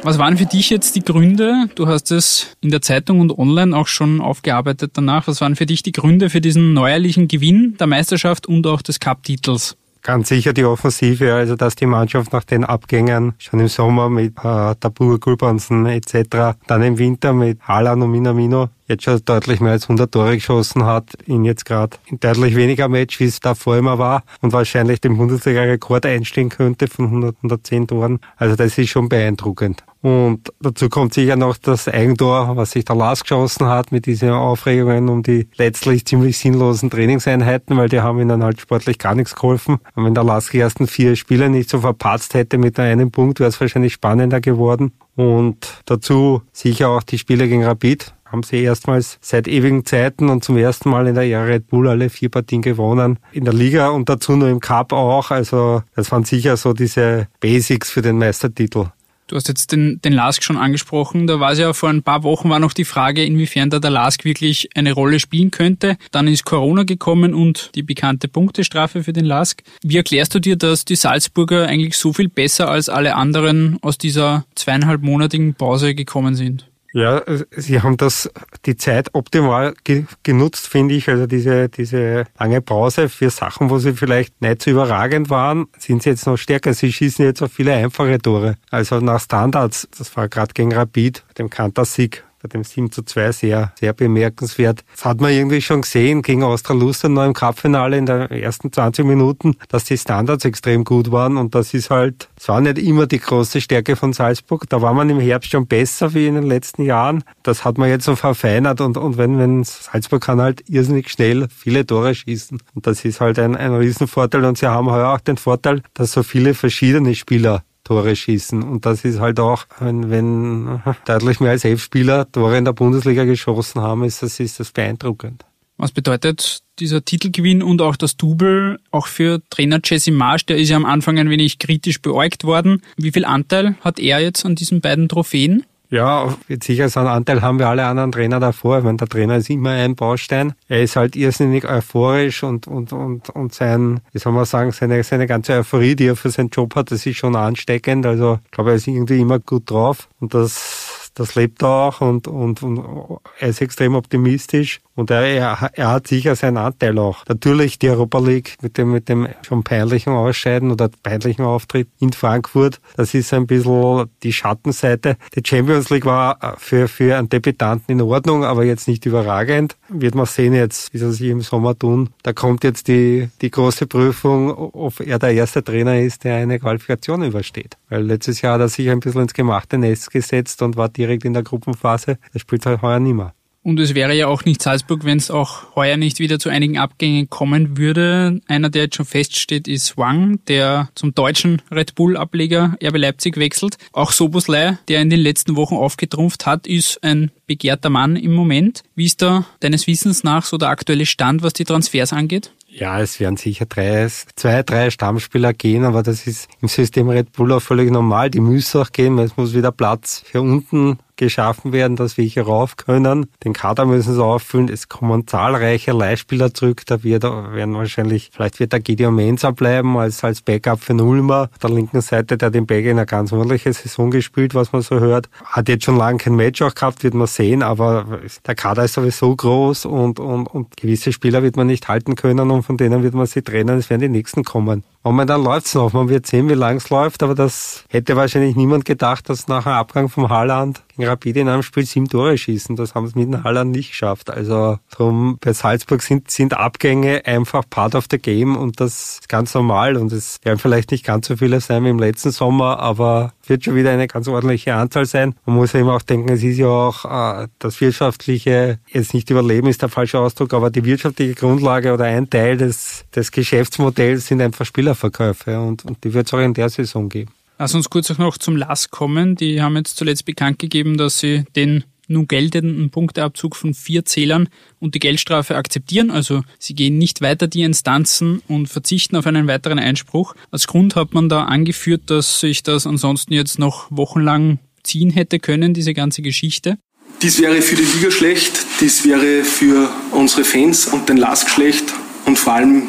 Was 0.02 0.18
waren 0.18 0.36
für 0.36 0.46
dich 0.46 0.68
jetzt 0.70 0.94
die 0.94 1.02
Gründe? 1.02 1.70
Du 1.74 1.88
hast 1.88 2.12
es 2.12 2.56
in 2.60 2.70
der 2.70 2.82
Zeitung 2.82 3.20
und 3.20 3.36
online 3.38 3.74
auch 3.76 3.86
schon 3.86 4.20
aufgearbeitet 4.20 4.92
danach. 4.94 5.26
Was 5.28 5.40
waren 5.40 5.56
für 5.56 5.66
dich 5.66 5.82
die 5.82 5.92
Gründe 5.92 6.28
für 6.28 6.42
diesen 6.42 6.74
neuerlichen 6.74 7.26
Gewinn 7.26 7.76
der 7.80 7.86
Meisterschaft 7.86 8.46
und 8.46 8.66
auch 8.66 8.82
des 8.82 9.00
Cup-Titels? 9.00 9.76
Ganz 10.06 10.28
sicher 10.28 10.52
die 10.52 10.64
Offensive, 10.64 11.34
also 11.34 11.56
dass 11.56 11.74
die 11.74 11.84
Mannschaft 11.84 12.32
nach 12.32 12.44
den 12.44 12.62
Abgängen 12.62 13.34
schon 13.38 13.58
im 13.58 13.66
Sommer 13.66 14.08
mit 14.08 14.38
äh, 14.38 14.76
Tabur, 14.76 15.18
Gulbansen 15.18 15.84
etc., 15.84 16.56
dann 16.68 16.82
im 16.84 16.96
Winter 16.96 17.32
mit 17.32 17.60
Haaland 17.62 18.04
und 18.04 18.12
Minamino 18.12 18.68
jetzt 18.86 19.02
schon 19.02 19.20
deutlich 19.24 19.58
mehr 19.58 19.72
als 19.72 19.86
100 19.86 20.12
Tore 20.12 20.36
geschossen 20.36 20.84
hat, 20.84 21.14
in 21.26 21.44
jetzt 21.44 21.64
gerade 21.64 21.96
deutlich 22.20 22.54
weniger 22.54 22.88
Match, 22.88 23.18
wie 23.18 23.24
es 23.24 23.40
davor 23.40 23.78
immer 23.78 23.98
war 23.98 24.22
und 24.42 24.52
wahrscheinlich 24.52 25.00
den 25.00 25.16
Bundesliga-Rekord 25.16 26.06
einstehen 26.06 26.50
könnte 26.50 26.86
von 26.86 27.06
100, 27.06 27.36
110 27.38 27.88
Toren. 27.88 28.20
Also 28.36 28.54
das 28.54 28.78
ist 28.78 28.90
schon 28.90 29.08
beeindruckend. 29.08 29.82
Und 30.06 30.52
dazu 30.60 30.88
kommt 30.88 31.14
sicher 31.14 31.34
noch 31.34 31.56
das 31.56 31.88
Eigentor, 31.88 32.56
was 32.56 32.70
sich 32.70 32.84
der 32.84 32.94
Lars 32.94 33.24
geschossen 33.24 33.66
hat 33.66 33.90
mit 33.90 34.06
diesen 34.06 34.30
Aufregungen 34.30 35.08
um 35.08 35.24
die 35.24 35.48
letztlich 35.56 36.04
ziemlich 36.06 36.38
sinnlosen 36.38 36.90
Trainingseinheiten, 36.90 37.76
weil 37.76 37.88
die 37.88 38.00
haben 38.00 38.20
ihnen 38.20 38.44
halt 38.44 38.60
sportlich 38.60 39.00
gar 39.00 39.16
nichts 39.16 39.34
geholfen. 39.34 39.78
Und 39.96 40.04
wenn 40.04 40.14
der 40.14 40.22
Lars 40.22 40.50
die 40.50 40.60
ersten 40.60 40.86
vier 40.86 41.16
Spiele 41.16 41.50
nicht 41.50 41.68
so 41.68 41.80
verpatzt 41.80 42.34
hätte 42.34 42.56
mit 42.56 42.78
einem 42.78 43.10
Punkt, 43.10 43.40
wäre 43.40 43.48
es 43.48 43.60
wahrscheinlich 43.60 43.94
spannender 43.94 44.40
geworden. 44.40 44.92
Und 45.16 45.82
dazu 45.86 46.42
sicher 46.52 46.90
auch 46.90 47.02
die 47.02 47.18
Spiele 47.18 47.48
gegen 47.48 47.64
Rapid, 47.64 48.14
haben 48.26 48.44
sie 48.44 48.62
erstmals 48.62 49.18
seit 49.20 49.48
ewigen 49.48 49.84
Zeiten 49.84 50.28
und 50.28 50.44
zum 50.44 50.56
ersten 50.56 50.88
Mal 50.88 51.08
in 51.08 51.16
der 51.16 51.24
Ära 51.24 51.46
Red 51.46 51.66
Bull 51.66 51.88
alle 51.88 52.10
vier 52.10 52.28
Partien 52.28 52.62
gewonnen. 52.62 53.18
In 53.32 53.44
der 53.44 53.54
Liga 53.54 53.88
und 53.88 54.08
dazu 54.08 54.36
nur 54.36 54.50
im 54.50 54.60
Cup 54.60 54.92
auch. 54.92 55.32
Also 55.32 55.82
das 55.96 56.12
waren 56.12 56.24
sicher 56.24 56.56
so 56.56 56.72
diese 56.74 57.26
Basics 57.40 57.90
für 57.90 58.02
den 58.02 58.18
Meistertitel. 58.18 58.86
Du 59.26 59.34
hast 59.34 59.48
jetzt 59.48 59.72
den, 59.72 60.00
den 60.02 60.12
Lask 60.12 60.42
schon 60.44 60.56
angesprochen. 60.56 61.26
Da 61.26 61.40
war 61.40 61.52
es 61.52 61.58
ja 61.58 61.72
vor 61.72 61.88
ein 61.88 62.02
paar 62.02 62.22
Wochen 62.22 62.48
war 62.48 62.60
noch 62.60 62.72
die 62.72 62.84
Frage, 62.84 63.24
inwiefern 63.24 63.70
da 63.70 63.80
der 63.80 63.90
Lask 63.90 64.24
wirklich 64.24 64.68
eine 64.76 64.92
Rolle 64.92 65.18
spielen 65.18 65.50
könnte. 65.50 65.96
Dann 66.12 66.28
ist 66.28 66.44
Corona 66.44 66.84
gekommen 66.84 67.34
und 67.34 67.70
die 67.74 67.82
bekannte 67.82 68.28
Punktestrafe 68.28 69.02
für 69.02 69.12
den 69.12 69.24
Lask. 69.24 69.62
Wie 69.82 69.96
erklärst 69.96 70.34
du 70.34 70.38
dir, 70.38 70.56
dass 70.56 70.84
die 70.84 70.96
Salzburger 70.96 71.66
eigentlich 71.66 71.96
so 71.96 72.12
viel 72.12 72.28
besser 72.28 72.70
als 72.70 72.88
alle 72.88 73.16
anderen 73.16 73.78
aus 73.82 73.98
dieser 73.98 74.44
zweieinhalbmonatigen 74.54 75.54
Pause 75.54 75.94
gekommen 75.94 76.36
sind? 76.36 76.66
Ja, 76.96 77.22
Sie 77.50 77.82
haben 77.82 77.98
das, 77.98 78.30
die 78.64 78.74
Zeit 78.78 79.10
optimal 79.12 79.74
ge 79.84 80.06
genutzt, 80.22 80.66
finde 80.66 80.94
ich. 80.94 81.10
Also 81.10 81.26
diese, 81.26 81.68
diese 81.68 82.24
lange 82.38 82.62
Pause 82.62 83.10
für 83.10 83.28
Sachen, 83.28 83.68
wo 83.68 83.76
Sie 83.76 83.92
vielleicht 83.92 84.40
nicht 84.40 84.62
so 84.62 84.70
überragend 84.70 85.28
waren, 85.28 85.66
sind 85.76 86.02
Sie 86.02 86.08
jetzt 86.08 86.26
noch 86.26 86.38
stärker. 86.38 86.72
Sie 86.72 86.90
schießen 86.90 87.22
jetzt 87.22 87.42
auch 87.42 87.50
viele 87.50 87.74
einfache 87.74 88.18
Tore. 88.18 88.54
Also 88.70 89.00
nach 89.00 89.20
Standards, 89.20 89.86
das 89.98 90.16
war 90.16 90.30
gerade 90.30 90.54
gegen 90.54 90.72
Rapid, 90.72 91.22
dem 91.36 91.50
Kantersieg, 91.50 92.24
bei 92.46 92.52
dem 92.52 92.64
7 92.64 92.92
zu 92.92 93.02
2 93.02 93.32
sehr, 93.32 93.72
sehr 93.78 93.92
bemerkenswert. 93.92 94.84
Das 94.92 95.04
hat 95.04 95.20
man 95.20 95.32
irgendwie 95.32 95.60
schon 95.60 95.82
gesehen 95.82 96.22
gegen 96.22 96.42
Austria 96.42 96.76
Lustern 96.76 97.14
noch 97.14 97.24
im 97.24 97.32
Cupfinale 97.32 97.96
in 97.96 98.06
den 98.06 98.30
ersten 98.30 98.72
20 98.72 99.04
Minuten, 99.04 99.56
dass 99.68 99.84
die 99.84 99.98
Standards 99.98 100.44
extrem 100.44 100.84
gut 100.84 101.10
waren 101.10 101.36
und 101.36 101.54
das 101.54 101.74
ist 101.74 101.90
halt, 101.90 102.28
es 102.38 102.48
war 102.48 102.60
nicht 102.60 102.78
immer 102.78 103.06
die 103.06 103.18
große 103.18 103.60
Stärke 103.60 103.96
von 103.96 104.12
Salzburg. 104.12 104.68
Da 104.68 104.80
war 104.82 104.94
man 104.94 105.10
im 105.10 105.20
Herbst 105.20 105.50
schon 105.50 105.66
besser 105.66 106.14
wie 106.14 106.26
in 106.26 106.34
den 106.34 106.44
letzten 106.44 106.82
Jahren. 106.82 107.24
Das 107.42 107.64
hat 107.64 107.78
man 107.78 107.88
jetzt 107.88 108.04
so 108.04 108.16
verfeinert 108.16 108.80
und, 108.80 108.96
und 108.96 109.18
wenn, 109.18 109.38
wenn 109.38 109.64
Salzburg 109.64 110.22
kann 110.22 110.40
halt 110.40 110.68
irrsinnig 110.68 111.10
schnell 111.10 111.48
viele 111.54 111.86
Tore 111.86 112.14
schießen 112.14 112.60
und 112.74 112.86
das 112.86 113.04
ist 113.04 113.20
halt 113.20 113.38
ein, 113.38 113.56
ein 113.56 113.74
Riesenvorteil 113.74 114.44
und 114.44 114.58
sie 114.58 114.66
haben 114.66 114.90
heuer 114.90 115.10
auch 115.10 115.20
den 115.20 115.36
Vorteil, 115.36 115.82
dass 115.94 116.12
so 116.12 116.22
viele 116.22 116.54
verschiedene 116.54 117.14
Spieler 117.14 117.62
Tore 117.86 118.16
schießen. 118.16 118.62
Und 118.62 118.84
das 118.84 119.04
ist 119.04 119.20
halt 119.20 119.38
auch, 119.38 119.64
wenn, 119.78 120.10
wenn 120.10 120.82
deutlich 121.04 121.38
mehr 121.38 121.52
als 121.52 121.64
elf 121.64 121.82
Spieler 121.82 122.30
Tore 122.30 122.58
in 122.58 122.64
der 122.64 122.72
Bundesliga 122.72 123.24
geschossen 123.24 123.80
haben, 123.80 124.02
ist 124.02 124.22
das, 124.22 124.40
ist 124.40 124.58
das 124.58 124.72
beeindruckend. 124.72 125.44
Was 125.78 125.92
bedeutet 125.92 126.62
dieser 126.78 127.04
Titelgewinn 127.04 127.62
und 127.62 127.82
auch 127.82 127.96
das 127.96 128.16
Double 128.16 128.80
auch 128.90 129.06
für 129.06 129.40
Trainer 129.50 129.78
Jesse 129.84 130.10
Marsch? 130.10 130.46
Der 130.46 130.56
ist 130.56 130.70
ja 130.70 130.76
am 130.76 130.86
Anfang 130.86 131.18
ein 131.18 131.30
wenig 131.30 131.58
kritisch 131.58 132.00
beäugt 132.00 132.44
worden. 132.44 132.82
Wie 132.96 133.12
viel 133.12 133.24
Anteil 133.24 133.76
hat 133.82 134.00
er 134.00 134.20
jetzt 134.20 134.44
an 134.44 134.56
diesen 134.56 134.80
beiden 134.80 135.08
Trophäen? 135.08 135.64
Ja, 135.90 136.34
sicher 136.62 136.88
so 136.88 137.00
einen 137.00 137.08
Anteil 137.08 137.42
haben 137.42 137.58
wir 137.58 137.68
alle 137.68 137.84
anderen 137.86 138.12
Trainer 138.12 138.40
davor. 138.40 138.78
Ich 138.78 138.84
meine, 138.84 138.96
der 138.96 139.08
Trainer 139.08 139.36
ist 139.36 139.50
immer 139.50 139.70
ein 139.70 139.94
Baustein. 139.94 140.54
Er 140.68 140.82
ist 140.82 140.96
halt 140.96 141.14
irrsinnig 141.14 141.64
euphorisch 141.64 142.42
und, 142.42 142.66
und, 142.66 142.92
und, 142.92 143.30
und 143.30 143.54
sein, 143.54 144.00
wie 144.12 144.18
soll 144.18 144.32
man 144.32 144.44
sagen, 144.44 144.72
seine, 144.72 145.02
seine 145.04 145.26
ganze 145.26 145.54
Euphorie, 145.54 145.94
die 145.94 146.06
er 146.06 146.16
für 146.16 146.30
seinen 146.30 146.50
Job 146.50 146.74
hat, 146.74 146.90
das 146.90 147.06
ist 147.06 147.16
schon 147.16 147.36
ansteckend. 147.36 148.04
Also, 148.04 148.40
ich 148.44 148.50
glaube, 148.50 148.70
er 148.70 148.76
ist 148.76 148.88
irgendwie 148.88 149.20
immer 149.20 149.38
gut 149.38 149.70
drauf 149.70 150.08
und 150.20 150.34
das 150.34 150.92
das 151.16 151.34
lebt 151.34 151.62
er 151.62 151.68
auch 151.68 152.00
und, 152.02 152.28
und, 152.28 152.62
und 152.62 153.18
er 153.38 153.48
ist 153.48 153.62
extrem 153.62 153.94
optimistisch 153.94 154.80
und 154.96 155.10
er, 155.10 155.22
er, 155.22 155.70
er 155.74 155.90
hat 155.90 156.08
sicher 156.08 156.34
seinen 156.34 156.56
Anteil 156.56 156.98
auch. 156.98 157.24
Natürlich 157.28 157.78
die 157.78 157.90
Europa 157.90 158.18
League 158.18 158.56
mit 158.62 158.78
dem, 158.78 158.90
mit 158.90 159.08
dem 159.08 159.28
schon 159.42 159.62
peinlichen 159.62 160.12
Ausscheiden 160.12 160.72
oder 160.72 160.90
peinlichen 161.02 161.44
Auftritt 161.44 161.88
in 162.00 162.12
Frankfurt, 162.12 162.80
das 162.96 163.14
ist 163.14 163.32
ein 163.32 163.46
bisschen 163.46 164.10
die 164.22 164.32
Schattenseite. 164.32 165.16
Die 165.34 165.42
Champions 165.46 165.90
League 165.90 166.06
war 166.06 166.56
für, 166.58 166.88
für 166.88 167.16
einen 167.16 167.28
Debütanten 167.28 167.92
in 167.92 168.00
Ordnung, 168.00 168.44
aber 168.44 168.64
jetzt 168.64 168.88
nicht 168.88 169.06
überragend. 169.06 169.76
Wird 169.88 170.14
man 170.14 170.26
sehen 170.26 170.54
jetzt, 170.54 170.92
wie 170.92 170.98
sie 170.98 171.12
sich 171.12 171.28
im 171.28 171.42
Sommer 171.42 171.78
tun. 171.78 172.10
Da 172.22 172.32
kommt 172.32 172.64
jetzt 172.64 172.88
die, 172.88 173.28
die 173.42 173.50
große 173.50 173.86
Prüfung, 173.86 174.50
ob 174.50 175.00
er 175.00 175.18
der 175.18 175.32
erste 175.32 175.62
Trainer 175.62 176.00
ist, 176.00 176.24
der 176.24 176.36
eine 176.36 176.58
Qualifikation 176.58 177.22
übersteht. 177.22 177.76
Weil 177.88 178.02
letztes 178.02 178.40
Jahr 178.40 178.54
hat 178.54 178.62
er 178.62 178.68
sich 178.68 178.88
ein 178.90 179.00
bisschen 179.00 179.22
ins 179.22 179.34
gemachte 179.34 179.78
Nest 179.78 180.10
gesetzt 180.10 180.62
und 180.62 180.76
war 180.76 180.88
direkt 180.88 181.24
in 181.24 181.34
der 181.34 181.42
Gruppenphase. 181.42 182.18
Das 182.32 182.42
spielt 182.42 182.64
halt 182.64 182.82
heuer 182.82 182.98
nicht 182.98 183.14
mehr. 183.14 183.35
Und 183.66 183.80
es 183.80 183.96
wäre 183.96 184.14
ja 184.14 184.28
auch 184.28 184.44
nicht 184.44 184.62
Salzburg, 184.62 185.04
wenn 185.04 185.18
es 185.18 185.28
auch 185.28 185.74
heuer 185.74 185.96
nicht 185.96 186.20
wieder 186.20 186.38
zu 186.38 186.50
einigen 186.50 186.78
Abgängen 186.78 187.28
kommen 187.28 187.76
würde. 187.76 188.40
Einer, 188.46 188.70
der 188.70 188.84
jetzt 188.84 188.94
schon 188.94 189.06
feststeht, 189.06 189.66
ist 189.66 189.98
Wang, 189.98 190.38
der 190.46 190.88
zum 190.94 191.16
deutschen 191.16 191.60
Red 191.72 191.96
Bull-Ableger 191.96 192.76
RB 192.80 192.96
Leipzig 192.96 193.38
wechselt. 193.38 193.76
Auch 193.90 194.12
Soboslei, 194.12 194.78
der 194.86 195.02
in 195.02 195.10
den 195.10 195.18
letzten 195.18 195.56
Wochen 195.56 195.74
aufgetrumpft 195.74 196.46
hat, 196.46 196.68
ist 196.68 197.02
ein 197.02 197.32
begehrter 197.48 197.90
Mann 197.90 198.14
im 198.14 198.34
Moment. 198.34 198.84
Wie 198.94 199.06
ist 199.06 199.20
da 199.20 199.46
deines 199.58 199.88
Wissens 199.88 200.22
nach 200.22 200.44
so 200.44 200.58
der 200.58 200.68
aktuelle 200.68 201.04
Stand, 201.04 201.42
was 201.42 201.52
die 201.52 201.64
Transfers 201.64 202.12
angeht? 202.12 202.52
Ja, 202.78 203.00
es 203.00 203.18
werden 203.20 203.38
sicher 203.38 203.64
drei, 203.64 204.06
zwei, 204.06 204.62
drei 204.62 204.90
Stammspieler 204.90 205.54
gehen, 205.54 205.84
aber 205.84 206.02
das 206.02 206.26
ist 206.26 206.46
im 206.60 206.68
System 206.68 207.08
Red 207.08 207.32
Bull 207.32 207.52
auch 207.52 207.62
völlig 207.62 207.90
normal. 207.90 208.28
Die 208.28 208.40
müssen 208.40 208.82
auch 208.82 208.92
gehen, 208.92 209.16
weil 209.16 209.24
es 209.24 209.38
muss 209.38 209.54
wieder 209.54 209.72
Platz 209.72 210.22
für 210.26 210.42
unten 210.42 210.98
geschaffen 211.16 211.72
werden, 211.72 211.96
dass 211.96 212.16
wir 212.16 212.24
hier 212.24 212.44
rauf 212.44 212.76
können. 212.76 213.26
Den 213.44 213.52
Kader 213.52 213.86
müssen 213.86 214.14
sie 214.14 214.22
auffüllen. 214.22 214.68
Es 214.68 214.88
kommen 214.88 215.26
zahlreiche 215.26 215.92
Leihspieler 215.92 216.52
zurück. 216.52 216.82
Da 216.86 217.02
wird, 217.02 217.22
werden 217.24 217.74
wahrscheinlich, 217.74 218.30
vielleicht 218.32 218.60
wird 218.60 218.72
der 218.72 218.80
Gideon 218.80 219.14
Mensa 219.14 219.50
bleiben 219.50 219.96
als, 219.96 220.22
als 220.22 220.42
Backup 220.42 220.80
für 220.80 220.94
Nulmer. 220.94 221.48
Auf 221.52 221.58
der 221.58 221.70
linken 221.70 222.00
Seite, 222.00 222.36
der 222.36 222.50
den 222.50 222.66
Berger 222.66 222.90
in 222.90 222.98
einer 222.98 223.06
ganz 223.06 223.32
ordentliche 223.32 223.72
Saison 223.72 224.10
gespielt, 224.10 224.54
was 224.54 224.72
man 224.72 224.82
so 224.82 225.00
hört. 225.00 225.28
Hat 225.44 225.68
jetzt 225.68 225.84
schon 225.84 225.96
lange 225.96 226.18
kein 226.18 226.36
Match 226.36 226.62
auch 226.62 226.74
gehabt, 226.74 227.02
wird 227.02 227.14
man 227.14 227.26
sehen, 227.26 227.62
aber 227.62 228.20
der 228.46 228.54
Kader 228.54 228.84
ist 228.84 228.94
sowieso 228.94 229.34
groß 229.34 229.86
und, 229.86 230.20
und, 230.20 230.46
und 230.46 230.76
gewisse 230.76 231.12
Spieler 231.12 231.42
wird 231.42 231.56
man 231.56 231.66
nicht 231.66 231.88
halten 231.88 232.14
können 232.14 232.50
und 232.50 232.62
von 232.66 232.76
denen 232.76 233.02
wird 233.02 233.14
man 233.14 233.26
sie 233.26 233.42
trennen. 233.42 233.78
Es 233.78 233.88
werden 233.88 234.02
die 234.02 234.08
nächsten 234.08 234.42
kommen. 234.42 234.82
Momentan 235.06 235.44
läuft's 235.44 235.72
noch. 235.76 235.92
Man 235.92 236.08
wird 236.08 236.26
sehen, 236.26 236.48
wie 236.48 236.54
lang 236.54 236.78
es 236.78 236.90
läuft, 236.90 237.22
aber 237.22 237.36
das 237.36 237.84
hätte 237.90 238.16
wahrscheinlich 238.16 238.56
niemand 238.56 238.84
gedacht, 238.84 239.28
dass 239.28 239.46
nach 239.46 239.64
einem 239.64 239.76
Abgang 239.76 240.08
vom 240.08 240.30
Haaland 240.30 240.82
gegen 240.96 241.08
Rapid 241.08 241.36
in 241.36 241.48
einem 241.48 241.62
Spiel 241.62 241.86
sieben 241.86 242.08
Tore 242.08 242.36
schießen. 242.36 242.74
Das 242.74 242.96
haben 242.96 243.06
sie 243.06 243.16
mit 243.16 243.32
dem 243.32 243.44
Haaland 243.44 243.70
nicht 243.70 243.90
geschafft. 243.90 244.30
Also 244.30 244.80
drum 244.90 245.38
bei 245.40 245.52
Salzburg 245.52 246.02
sind, 246.02 246.32
sind 246.32 246.54
Abgänge 246.54 247.24
einfach 247.24 247.62
part 247.70 247.94
of 247.94 248.06
the 248.10 248.18
game 248.18 248.56
und 248.56 248.80
das 248.80 249.20
ist 249.20 249.28
ganz 249.28 249.54
normal 249.54 249.96
und 249.96 250.10
es 250.10 250.38
werden 250.42 250.58
vielleicht 250.58 250.90
nicht 250.90 251.04
ganz 251.04 251.28
so 251.28 251.36
viele 251.36 251.60
sein 251.60 251.84
wie 251.84 251.90
im 251.90 252.00
letzten 252.00 252.32
Sommer, 252.32 252.80
aber 252.80 253.32
wird 253.46 253.62
schon 253.62 253.76
wieder 253.76 253.92
eine 253.92 254.08
ganz 254.08 254.26
ordentliche 254.26 254.74
Anzahl 254.74 255.06
sein. 255.06 255.36
Man 255.44 255.54
muss 255.54 255.72
ja 255.72 255.78
immer 255.78 255.94
auch 255.94 256.02
denken, 256.02 256.32
es 256.32 256.42
ist 256.42 256.58
ja 256.58 256.66
auch 256.66 257.04
äh, 257.04 257.46
das 257.60 257.80
wirtschaftliche, 257.80 258.80
jetzt 258.88 259.14
nicht 259.14 259.30
Überleben 259.30 259.68
ist 259.68 259.82
der 259.82 259.88
falsche 259.88 260.18
Ausdruck, 260.18 260.52
aber 260.52 260.70
die 260.70 260.84
wirtschaftliche 260.84 261.34
Grundlage 261.34 261.92
oder 261.94 262.06
ein 262.06 262.28
Teil 262.28 262.56
des, 262.56 263.04
des 263.14 263.30
Geschäftsmodells 263.30 264.26
sind 264.26 264.40
einfach 264.40 264.66
Spielerverkäufe 264.96 265.60
und, 265.60 265.84
und 265.84 266.02
die 266.02 266.14
wird 266.14 266.26
es 266.26 266.34
auch 266.34 266.40
in 266.40 266.54
der 266.54 266.68
Saison 266.68 267.08
geben. 267.08 267.30
Lass 267.58 267.74
uns 267.74 267.88
kurz 267.88 268.10
auch 268.10 268.18
noch 268.18 268.38
zum 268.38 268.56
LAS 268.56 268.90
kommen. 268.90 269.36
Die 269.36 269.62
haben 269.62 269.76
jetzt 269.76 269.96
zuletzt 269.96 270.24
bekannt 270.24 270.58
gegeben, 270.58 270.98
dass 270.98 271.20
sie 271.20 271.44
den 271.54 271.84
nun 272.08 272.28
geltenden 272.28 272.90
Punkteabzug 272.90 273.56
von 273.56 273.74
vier 273.74 274.04
Zählern 274.04 274.48
und 274.78 274.94
die 274.94 275.00
Geldstrafe 275.00 275.56
akzeptieren. 275.56 276.10
Also 276.10 276.42
sie 276.58 276.74
gehen 276.74 276.98
nicht 276.98 277.20
weiter 277.20 277.48
die 277.48 277.62
Instanzen 277.62 278.42
und 278.46 278.68
verzichten 278.68 279.16
auf 279.16 279.26
einen 279.26 279.48
weiteren 279.48 279.78
Einspruch. 279.78 280.34
Als 280.52 280.68
Grund 280.68 280.94
hat 280.94 281.14
man 281.14 281.28
da 281.28 281.44
angeführt, 281.44 282.02
dass 282.06 282.40
sich 282.40 282.62
das 282.62 282.86
ansonsten 282.86 283.32
jetzt 283.32 283.58
noch 283.58 283.86
wochenlang 283.90 284.58
ziehen 284.84 285.10
hätte 285.10 285.40
können, 285.40 285.74
diese 285.74 285.94
ganze 285.94 286.22
Geschichte. 286.22 286.78
Dies 287.22 287.40
wäre 287.40 287.60
für 287.60 287.74
die 287.74 287.82
Liga 287.82 288.10
schlecht, 288.12 288.52
dies 288.80 289.04
wäre 289.04 289.42
für 289.42 289.88
unsere 290.12 290.44
Fans 290.44 290.86
und 290.86 291.08
den 291.08 291.16
LASK 291.16 291.48
schlecht 291.48 291.86
und 292.26 292.38
vor 292.38 292.52
allem 292.52 292.84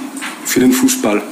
für 0.46 0.60
den 0.60 0.74
Fußball. 0.74 1.24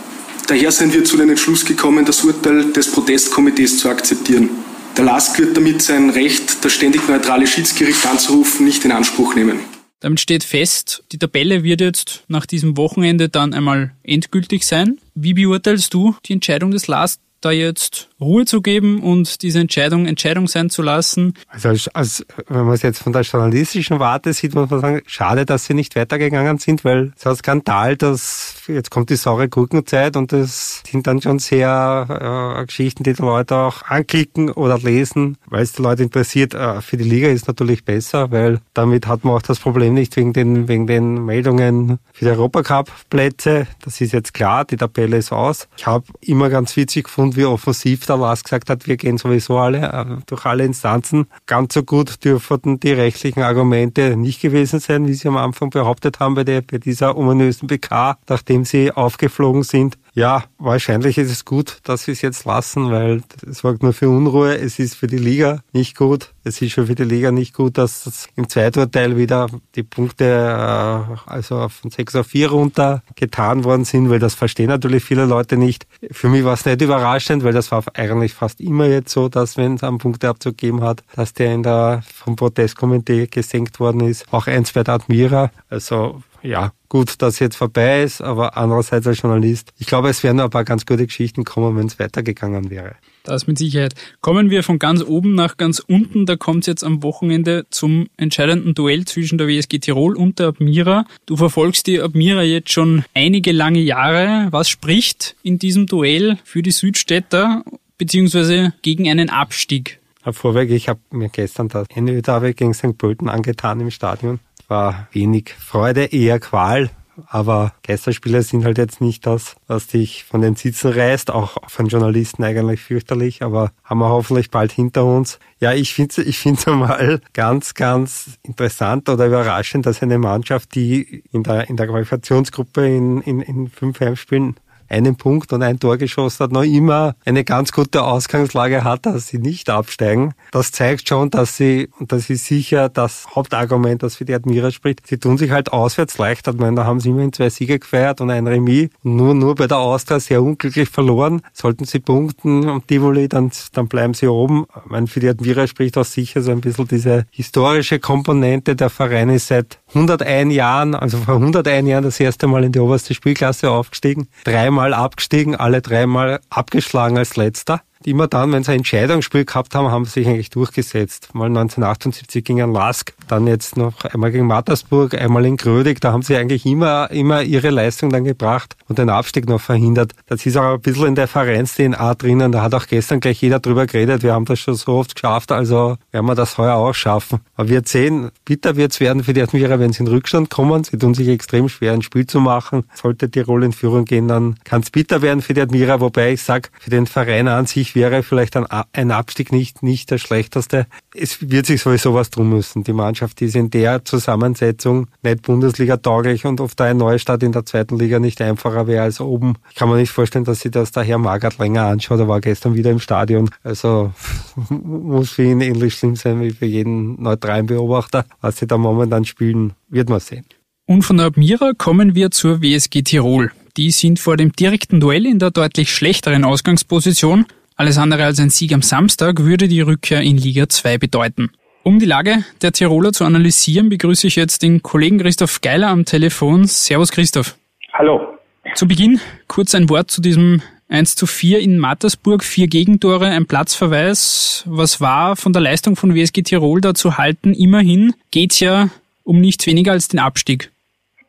Daher 0.47 0.71
sind 0.71 0.93
wir 0.93 1.03
zu 1.03 1.17
dem 1.17 1.29
Entschluss 1.29 1.65
gekommen, 1.65 2.05
das 2.05 2.23
Urteil 2.23 2.71
des 2.71 2.91
Protestkomitees 2.91 3.79
zu 3.79 3.89
akzeptieren. 3.89 4.49
Der 4.95 5.03
LASK 5.03 5.39
wird 5.39 5.57
damit 5.57 5.81
sein 5.81 6.11
Recht, 6.11 6.63
das 6.63 6.71
ständig 6.71 7.07
neutrale 7.07 7.47
Schiedsgericht 7.47 8.05
anzurufen, 8.05 8.65
nicht 8.65 8.85
in 8.85 8.91
Anspruch 8.91 9.35
nehmen. 9.35 9.59
Damit 10.01 10.19
steht 10.19 10.43
fest, 10.43 11.03
die 11.11 11.17
Tabelle 11.17 11.63
wird 11.63 11.81
jetzt 11.81 12.23
nach 12.27 12.45
diesem 12.45 12.77
Wochenende 12.77 13.27
dann 13.27 13.53
einmal 13.53 13.95
endgültig 14.03 14.65
sein. 14.65 14.99
Wie 15.15 15.33
beurteilst 15.33 15.93
du 15.93 16.15
die 16.25 16.33
Entscheidung 16.33 16.69
des 16.69 16.87
LASK, 16.87 17.19
da 17.41 17.51
jetzt 17.51 18.09
Ruhe 18.19 18.45
zu 18.45 18.61
geben 18.61 19.03
und 19.03 19.41
diese 19.41 19.59
Entscheidung 19.59 20.05
Entscheidung 20.05 20.47
sein 20.47 20.69
zu 20.69 20.81
lassen. 20.81 21.33
Also 21.49 21.69
als, 21.69 21.87
als, 21.89 22.25
wenn 22.47 22.65
man 22.65 22.73
es 22.73 22.81
jetzt 22.81 22.99
von 22.99 23.11
der 23.11 23.23
journalistischen 23.23 23.99
Warte 23.99 24.31
sieht, 24.31 24.55
muss 24.55 24.69
man 24.69 24.79
sagen, 24.79 25.01
schade, 25.05 25.45
dass 25.45 25.65
sie 25.65 25.73
nicht 25.73 25.95
weitergegangen 25.95 26.57
sind, 26.57 26.85
weil 26.85 27.11
es 27.15 27.21
ist 27.21 27.27
ein 27.27 27.35
Skandal, 27.35 27.97
dass 27.97 28.63
jetzt 28.67 28.89
kommt 28.89 29.09
die 29.09 29.17
saure 29.17 29.49
Gurkenzeit 29.49 30.15
und 30.15 30.31
das 30.31 30.81
sind 30.89 31.07
dann 31.07 31.21
schon 31.21 31.39
sehr 31.39 32.59
äh, 32.61 32.65
Geschichten, 32.65 33.03
die 33.03 33.13
die 33.13 33.21
Leute 33.21 33.55
auch 33.57 33.81
anklicken 33.83 34.49
oder 34.49 34.77
lesen, 34.79 35.37
weil 35.47 35.63
es 35.63 35.73
die 35.73 35.81
Leute 35.81 36.03
interessiert. 36.03 36.53
Äh, 36.53 36.81
für 36.81 36.97
die 36.97 37.03
Liga 37.03 37.27
ist 37.27 37.47
natürlich 37.47 37.83
besser, 37.83 38.31
weil 38.31 38.61
damit 38.73 39.07
hat 39.07 39.25
man 39.25 39.35
auch 39.35 39.41
das 39.41 39.59
Problem 39.59 39.93
nicht 39.93 40.15
wegen 40.15 40.31
den, 40.31 40.67
wegen 40.67 40.87
den 40.87 41.25
Meldungen 41.25 41.99
für 42.13 42.25
die 42.25 42.31
Europacup-Plätze. 42.31 43.67
Das 43.83 43.99
ist 43.99 44.13
jetzt 44.13 44.33
klar, 44.33 44.63
die 44.65 44.77
Tabelle 44.77 45.17
ist 45.17 45.31
aus. 45.31 45.67
Ich 45.77 45.85
habe 45.85 46.05
immer 46.21 46.49
ganz 46.49 46.75
witzig 46.77 47.05
gefunden, 47.05 47.35
wie 47.35 47.45
offensiv 47.45 48.04
da 48.05 48.19
was 48.19 48.43
gesagt 48.43 48.69
hat, 48.69 48.87
wir 48.87 48.97
gehen 48.97 49.17
sowieso 49.17 49.57
alle 49.57 49.91
äh, 49.91 50.21
durch 50.25 50.45
alle 50.45 50.65
Instanzen. 50.65 51.27
Ganz 51.45 51.73
so 51.73 51.83
gut 51.83 52.23
dürften 52.23 52.79
die 52.79 52.91
rechtlichen 52.91 53.41
Argumente 53.41 54.15
nicht 54.15 54.41
gewesen 54.41 54.79
sein, 54.79 55.07
wie 55.07 55.13
sie 55.13 55.27
am 55.27 55.37
Anfang 55.37 55.69
behauptet 55.69 56.19
haben 56.19 56.35
bei, 56.35 56.43
der, 56.43 56.61
bei 56.61 56.77
dieser 56.77 57.17
ominösen 57.17 57.67
PK, 57.67 58.17
nachdem 58.27 58.65
sie 58.65 58.91
aufgeflogen 58.91 59.63
sind. 59.63 59.97
Ja, 60.13 60.45
wahrscheinlich 60.57 61.17
ist 61.17 61.31
es 61.31 61.45
gut, 61.45 61.79
dass 61.83 62.05
sie 62.05 62.11
es 62.11 62.21
jetzt 62.21 62.45
lassen, 62.45 62.91
weil 62.91 63.21
es 63.49 63.59
sorgt 63.59 63.83
nur 63.83 63.93
für 63.93 64.09
Unruhe. 64.09 64.57
Es 64.57 64.79
ist 64.79 64.95
für 64.95 65.07
die 65.07 65.17
Liga 65.17 65.59
nicht 65.73 65.97
gut. 65.97 66.34
Es 66.47 66.61
ist 66.61 66.73
schon 66.73 66.85
für 66.85 66.93
die 66.93 67.03
Liga 67.03 67.31
nicht 67.31 67.55
gut, 67.55 67.79
dass 67.79 68.29
im 68.35 68.47
Zweiturteil 68.47 69.17
wieder 69.17 69.47
die 69.73 69.81
Punkte 69.81 70.25
äh, 70.25 71.29
also 71.29 71.67
von 71.69 71.89
6 71.89 72.15
auf 72.17 72.27
4 72.27 72.51
runter 72.51 73.01
getan 73.15 73.63
worden 73.63 73.83
sind, 73.83 74.11
weil 74.11 74.19
das 74.19 74.35
verstehen 74.35 74.67
natürlich 74.67 75.03
viele 75.03 75.25
Leute 75.25 75.57
nicht. 75.57 75.87
Für 76.11 76.29
mich 76.29 76.43
war 76.43 76.53
es 76.53 76.63
nicht 76.63 76.81
überraschend, 76.81 77.43
weil 77.43 77.53
das 77.53 77.71
war 77.71 77.83
eigentlich 77.95 78.35
fast 78.35 78.61
immer 78.61 78.85
jetzt 78.85 79.11
so, 79.11 79.27
dass 79.27 79.57
wenn 79.57 79.73
es 79.73 79.83
einen 79.83 79.97
Punkteabzug 79.97 80.55
gegeben 80.55 80.83
hat, 80.83 81.03
dass 81.15 81.33
der 81.33 81.51
in 81.51 81.63
der 81.63 82.03
vom 82.13 82.35
Protestkomitee 82.35 83.25
gesenkt 83.25 83.79
worden 83.79 84.01
ist. 84.01 84.31
Auch 84.31 84.45
eins 84.45 84.71
bei 84.71 84.83
der 84.83 84.93
Admira. 84.93 85.49
Also 85.69 86.21
ja, 86.43 86.73
gut, 86.89 87.23
dass 87.23 87.39
jetzt 87.39 87.57
vorbei 87.57 88.03
ist, 88.03 88.21
aber 88.21 88.55
andererseits 88.55 89.07
als 89.07 89.19
Journalist, 89.19 89.73
ich 89.79 89.87
glaube, 89.87 90.09
es 90.09 90.21
wären 90.23 90.39
ein 90.39 90.51
paar 90.51 90.63
ganz 90.63 90.85
gute 90.85 91.07
Geschichten 91.07 91.43
kommen, 91.43 91.75
wenn 91.75 91.87
es 91.87 91.97
weitergegangen 91.97 92.69
wäre. 92.69 92.97
Das 93.25 93.47
mit 93.47 93.57
Sicherheit. 93.57 93.93
Kommen 94.21 94.49
wir 94.49 94.63
von 94.63 94.79
ganz 94.79 95.03
oben 95.03 95.35
nach 95.35 95.57
ganz 95.57 95.79
unten. 95.79 96.25
Da 96.25 96.35
kommt 96.35 96.61
es 96.61 96.67
jetzt 96.67 96.83
am 96.83 97.03
Wochenende 97.03 97.65
zum 97.69 98.07
entscheidenden 98.17 98.73
Duell 98.73 99.05
zwischen 99.05 99.37
der 99.37 99.47
WSG 99.47 99.79
Tirol 99.79 100.15
und 100.15 100.39
der 100.39 100.49
Admira. 100.49 101.05
Du 101.25 101.35
verfolgst 101.35 101.87
die 101.87 101.99
Admira 101.99 102.43
jetzt 102.43 102.71
schon 102.71 103.03
einige 103.13 103.51
lange 103.51 103.79
Jahre. 103.79 104.47
Was 104.51 104.69
spricht 104.69 105.35
in 105.43 105.59
diesem 105.59 105.87
Duell 105.87 106.37
für 106.43 106.61
die 106.61 106.71
Südstädter 106.71 107.63
beziehungsweise 107.97 108.73
gegen 108.81 109.09
einen 109.09 109.29
Abstieg? 109.29 109.99
Vorweg, 110.31 110.71
ich 110.71 110.89
habe 110.89 110.99
mir 111.11 111.29
gestern 111.29 111.67
das 111.67 111.87
NÖ-Derby 111.95 112.53
gegen 112.53 112.73
St. 112.73 112.97
Pölten 112.97 113.29
angetan 113.29 113.79
im 113.79 113.91
Stadion 113.91 114.39
war 114.67 115.07
wenig 115.11 115.53
Freude, 115.57 116.05
eher 116.05 116.39
Qual. 116.39 116.89
Aber 117.27 117.73
Geisterspiele 117.83 118.41
sind 118.41 118.65
halt 118.65 118.77
jetzt 118.77 119.01
nicht 119.01 119.25
das, 119.25 119.55
was 119.67 119.87
dich 119.87 120.23
von 120.23 120.41
den 120.41 120.55
Sitzen 120.55 120.91
reißt, 120.91 121.31
auch 121.31 121.57
von 121.67 121.87
Journalisten 121.87 122.43
eigentlich 122.43 122.81
fürchterlich, 122.81 123.41
aber 123.41 123.71
haben 123.83 123.99
wir 123.99 124.09
hoffentlich 124.09 124.51
bald 124.51 124.71
hinter 124.71 125.05
uns. 125.05 125.39
Ja, 125.59 125.73
ich 125.73 125.93
finde 125.93 126.21
es 126.21 126.27
ich 126.27 126.37
find's 126.37 126.65
mal 126.67 127.21
ganz, 127.33 127.73
ganz 127.73 128.37
interessant 128.43 129.09
oder 129.09 129.27
überraschend, 129.27 129.85
dass 129.85 130.01
eine 130.01 130.17
Mannschaft, 130.17 130.75
die 130.75 131.23
in 131.31 131.43
der, 131.43 131.69
in 131.69 131.77
der 131.77 131.87
Qualifikationsgruppe 131.87 132.85
in, 132.85 133.21
in, 133.21 133.41
in 133.41 133.69
fünf 133.69 133.99
Heimspielen 133.99 134.55
einen 134.89 135.15
Punkt 135.15 135.53
und 135.53 135.63
ein 135.63 135.79
Tor 135.79 135.97
geschossen 135.97 136.43
hat, 136.43 136.51
noch 136.51 136.63
immer 136.63 137.15
eine 137.25 137.43
ganz 137.43 137.71
gute 137.71 138.03
Ausgangslage 138.03 138.83
hat, 138.83 139.05
dass 139.05 139.27
sie 139.27 139.39
nicht 139.39 139.69
absteigen. 139.69 140.33
Das 140.51 140.71
zeigt 140.71 141.09
schon, 141.09 141.29
dass 141.29 141.57
sie, 141.57 141.89
und 141.99 142.11
das 142.11 142.29
ist 142.29 142.45
sicher 142.45 142.89
das 142.89 143.27
Hauptargument, 143.35 144.03
das 144.03 144.15
für 144.15 144.25
die 144.25 144.33
Admira 144.33 144.71
spricht, 144.71 145.07
sie 145.07 145.17
tun 145.17 145.37
sich 145.37 145.51
halt 145.51 145.71
auswärts 145.73 146.17
leichter. 146.17 146.53
Ich 146.53 146.59
meine, 146.59 146.75
da 146.75 146.85
haben 146.85 146.99
sie 146.99 147.09
immerhin 147.09 147.33
zwei 147.33 147.49
Siege 147.49 147.79
gefeiert 147.79 148.21
und 148.21 148.29
ein 148.29 148.47
Remis. 148.47 148.89
Und 149.03 149.15
nur, 149.15 149.33
nur 149.33 149.55
bei 149.55 149.67
der 149.67 149.77
Austria 149.77 150.19
sehr 150.19 150.41
unglücklich 150.41 150.89
verloren. 150.89 151.41
Sollten 151.53 151.85
sie 151.85 151.99
punkten 151.99 152.67
am 152.69 152.85
Tivoli, 152.85 153.27
dann, 153.27 153.51
dann 153.73 153.87
bleiben 153.87 154.13
sie 154.13 154.27
oben. 154.27 154.65
Ich 154.85 154.91
meine, 154.91 155.07
für 155.07 155.19
die 155.19 155.29
Admira 155.29 155.67
spricht 155.67 155.97
auch 155.97 156.05
sicher 156.05 156.41
so 156.41 156.51
ein 156.51 156.61
bisschen 156.61 156.87
diese 156.87 157.25
historische 157.31 157.99
Komponente. 157.99 158.75
Der 158.75 158.89
Verein 158.89 159.29
ist 159.29 159.47
seit 159.47 159.79
101 159.89 160.53
Jahren, 160.53 160.95
also 160.95 161.17
vor 161.17 161.35
101 161.35 161.87
Jahren 161.87 162.03
das 162.03 162.19
erste 162.19 162.47
Mal 162.47 162.63
in 162.63 162.71
die 162.71 162.79
oberste 162.79 163.13
Spielklasse 163.13 163.69
aufgestiegen. 163.71 164.27
Dreimal 164.43 164.74
dreimal 164.75 164.93
abgestiegen, 164.93 165.55
alle 165.55 165.81
dreimal 165.81 166.41
abgeschlagen 166.49 167.17
als 167.17 167.37
letzter 167.37 167.81
immer 168.07 168.27
dann, 168.27 168.51
wenn 168.51 168.63
sie 168.63 168.71
ein 168.71 168.77
Entscheidungsspiel 168.77 169.45
gehabt 169.45 169.75
haben, 169.75 169.89
haben 169.91 170.05
sie 170.05 170.11
sich 170.11 170.27
eigentlich 170.27 170.49
durchgesetzt. 170.49 171.33
Mal 171.33 171.47
1978 171.47 172.43
gegen 172.43 172.71
Lask, 172.71 173.13
dann 173.27 173.47
jetzt 173.47 173.77
noch 173.77 174.03
einmal 174.05 174.31
gegen 174.31 174.47
Mattersburg, 174.47 175.13
einmal 175.15 175.45
in 175.45 175.57
Grödig. 175.57 176.01
Da 176.01 176.11
haben 176.11 176.21
sie 176.21 176.35
eigentlich 176.35 176.65
immer, 176.65 177.09
immer 177.11 177.41
ihre 177.41 177.69
Leistung 177.69 178.09
dann 178.09 178.23
gebracht 178.23 178.75
und 178.87 178.99
den 178.99 179.09
Abstieg 179.09 179.47
noch 179.47 179.61
verhindert. 179.61 180.13
Das 180.27 180.45
ist 180.45 180.57
auch 180.57 180.75
ein 180.75 180.81
bisschen 180.81 181.07
in 181.07 181.15
der 181.15 181.27
Vereins-DNA 181.27 182.15
drinnen. 182.15 182.51
Da 182.51 182.61
hat 182.61 182.73
auch 182.73 182.87
gestern 182.87 183.19
gleich 183.19 183.41
jeder 183.41 183.59
drüber 183.59 183.85
geredet. 183.85 184.23
Wir 184.23 184.33
haben 184.33 184.45
das 184.45 184.59
schon 184.59 184.75
so 184.75 184.93
oft 184.93 185.15
geschafft, 185.15 185.51
also 185.51 185.97
werden 186.11 186.25
wir 186.25 186.35
das 186.35 186.57
heuer 186.57 186.75
auch 186.75 186.93
schaffen. 186.93 187.39
Aber 187.55 187.69
wir 187.69 187.81
sehen, 187.85 188.31
bitter 188.45 188.75
wird 188.75 188.91
es 188.91 188.99
werden 188.99 189.23
für 189.23 189.33
die 189.33 189.41
Admira, 189.41 189.79
wenn 189.79 189.93
sie 189.93 190.03
in 190.03 190.07
Rückstand 190.07 190.49
kommen. 190.49 190.83
Sie 190.83 190.97
tun 190.97 191.13
sich 191.13 191.27
extrem 191.27 191.69
schwer, 191.69 191.93
ein 191.93 192.01
Spiel 192.01 192.27
zu 192.27 192.39
machen. 192.39 192.83
Sollte 192.93 193.29
Tirol 193.29 193.63
in 193.63 193.71
Führung 193.71 194.05
gehen, 194.05 194.27
dann 194.27 194.55
kann 194.63 194.81
es 194.81 194.91
bitter 194.91 195.21
werden 195.21 195.41
für 195.41 195.53
die 195.53 195.61
Admira, 195.61 195.99
wobei 195.99 196.33
ich 196.33 196.43
sage, 196.43 196.69
für 196.79 196.89
den 196.89 197.07
Verein 197.07 197.47
an 197.47 197.65
sich 197.65 197.94
wäre 197.95 198.21
vielleicht 198.23 198.55
ein, 198.57 198.65
ein 198.93 199.11
Abstieg 199.11 199.51
nicht, 199.51 199.81
nicht 199.81 200.11
der 200.11 200.17
schlechteste. 200.17 200.87
Es 201.13 201.49
wird 201.49 201.65
sich 201.65 201.81
sowieso 201.81 202.13
was 202.13 202.29
tun 202.29 202.49
müssen. 202.49 202.83
Die 202.83 202.93
Mannschaft 202.93 203.41
ist 203.41 203.55
in 203.55 203.69
der 203.69 204.05
Zusammensetzung 204.05 205.07
nicht 205.23 205.41
Bundesliga 205.43 205.97
tauglich 205.97 206.45
und 206.45 206.61
oft 206.61 206.79
ein 206.81 206.97
Neustart 206.97 207.43
in 207.43 207.51
der 207.51 207.65
zweiten 207.65 207.97
Liga 207.97 208.19
nicht 208.19 208.41
einfacher 208.41 208.87
wäre 208.87 209.03
als 209.03 209.19
oben. 209.19 209.55
Ich 209.69 209.75
kann 209.75 209.89
mir 209.89 209.95
nicht 209.97 210.11
vorstellen, 210.11 210.45
dass 210.45 210.59
sie 210.59 210.71
das 210.71 210.91
der 210.91 211.03
Herr 211.03 211.17
Magert 211.17 211.57
länger 211.57 211.85
anschaut. 211.85 212.19
Er 212.19 212.27
war 212.27 212.41
gestern 212.41 212.75
wieder 212.75 212.91
im 212.91 212.99
Stadion. 212.99 213.49
Also 213.63 214.13
muss 214.69 215.31
für 215.31 215.43
ihn 215.43 215.61
ähnlich 215.61 215.95
schlimm 215.95 216.15
sein 216.15 216.41
wie 216.41 216.51
für 216.51 216.65
jeden 216.65 217.21
neutralen 217.21 217.65
Beobachter. 217.65 218.25
Was 218.41 218.57
sie 218.57 218.67
da 218.67 218.77
momentan 218.77 219.25
spielen, 219.25 219.73
wird 219.89 220.09
man 220.09 220.19
sehen. 220.19 220.45
Und 220.87 221.01
von 221.01 221.19
Admira 221.19 221.71
kommen 221.75 222.13
wir 222.13 222.29
zur 222.29 222.61
WSG 222.61 223.01
Tirol. 223.01 223.51
Die 223.77 223.91
sind 223.91 224.19
vor 224.19 224.37
dem 224.37 224.51
direkten 224.53 224.99
Duell 224.99 225.25
in 225.25 225.39
der 225.39 225.51
deutlich 225.51 225.93
schlechteren 225.93 226.45
Ausgangsposition. 226.45 227.45
Alles 227.77 227.97
andere 227.97 228.23
als 228.23 228.39
ein 228.39 228.49
Sieg 228.49 228.73
am 228.73 228.81
Samstag 228.81 229.43
würde 229.43 229.67
die 229.67 229.81
Rückkehr 229.81 230.21
in 230.21 230.37
Liga 230.37 230.69
2 230.69 230.97
bedeuten. 230.97 231.51
Um 231.83 231.99
die 231.99 232.05
Lage 232.05 232.45
der 232.61 232.71
Tiroler 232.71 233.11
zu 233.11 233.25
analysieren, 233.25 233.89
begrüße 233.89 234.27
ich 234.27 234.37
jetzt 234.37 234.63
den 234.63 234.81
Kollegen 234.81 235.19
Christoph 235.19 235.59
Geiler 235.59 235.89
am 235.89 236.05
Telefon. 236.05 236.65
Servus 236.65 237.11
Christoph. 237.11 237.57
Hallo. 237.91 238.39
Zu 238.75 238.87
Beginn 238.87 239.19
kurz 239.47 239.75
ein 239.75 239.89
Wort 239.89 240.09
zu 240.09 240.21
diesem 240.21 240.61
1 240.87 241.15
zu 241.15 241.27
4 241.27 241.59
in 241.59 241.77
Mattersburg, 241.77 242.45
vier 242.45 242.67
Gegentore, 242.67 243.27
ein 243.27 243.45
Platzverweis. 243.45 244.63
Was 244.67 245.01
war 245.01 245.35
von 245.35 245.51
der 245.51 245.61
Leistung 245.61 245.97
von 245.97 246.15
WSG 246.15 246.43
Tirol 246.43 246.79
da 246.79 246.93
zu 246.93 247.17
halten? 247.17 247.53
Immerhin 247.53 248.13
geht's 248.31 248.61
ja 248.61 248.89
um 249.23 249.41
nichts 249.41 249.67
weniger 249.67 249.91
als 249.91 250.07
den 250.07 250.19
Abstieg 250.19 250.71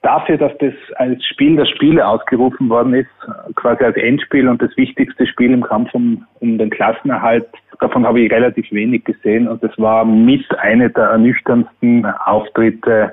dafür, 0.06 0.38
dass 0.38 0.56
das 0.58 0.72
als 0.96 1.24
Spiel 1.26 1.56
der 1.56 1.66
Spiele 1.66 2.06
ausgerufen 2.06 2.68
worden 2.68 2.94
ist, 2.94 3.10
quasi 3.56 3.82
als 3.82 3.96
Endspiel 3.96 4.48
und 4.48 4.62
das 4.62 4.74
wichtigste 4.76 5.26
Spiel 5.26 5.52
im 5.52 5.62
Kampf 5.62 5.92
um, 5.94 6.24
um 6.40 6.58
den 6.58 6.70
Klassenerhalt, 6.70 7.46
davon 7.80 8.06
habe 8.06 8.20
ich 8.20 8.30
relativ 8.30 8.70
wenig 8.70 9.04
gesehen 9.04 9.48
und 9.48 9.62
das 9.62 9.76
war 9.78 10.04
mit 10.04 10.44
eine 10.58 10.90
der 10.90 11.06
ernüchterndsten 11.06 12.06
Auftritte 12.06 13.12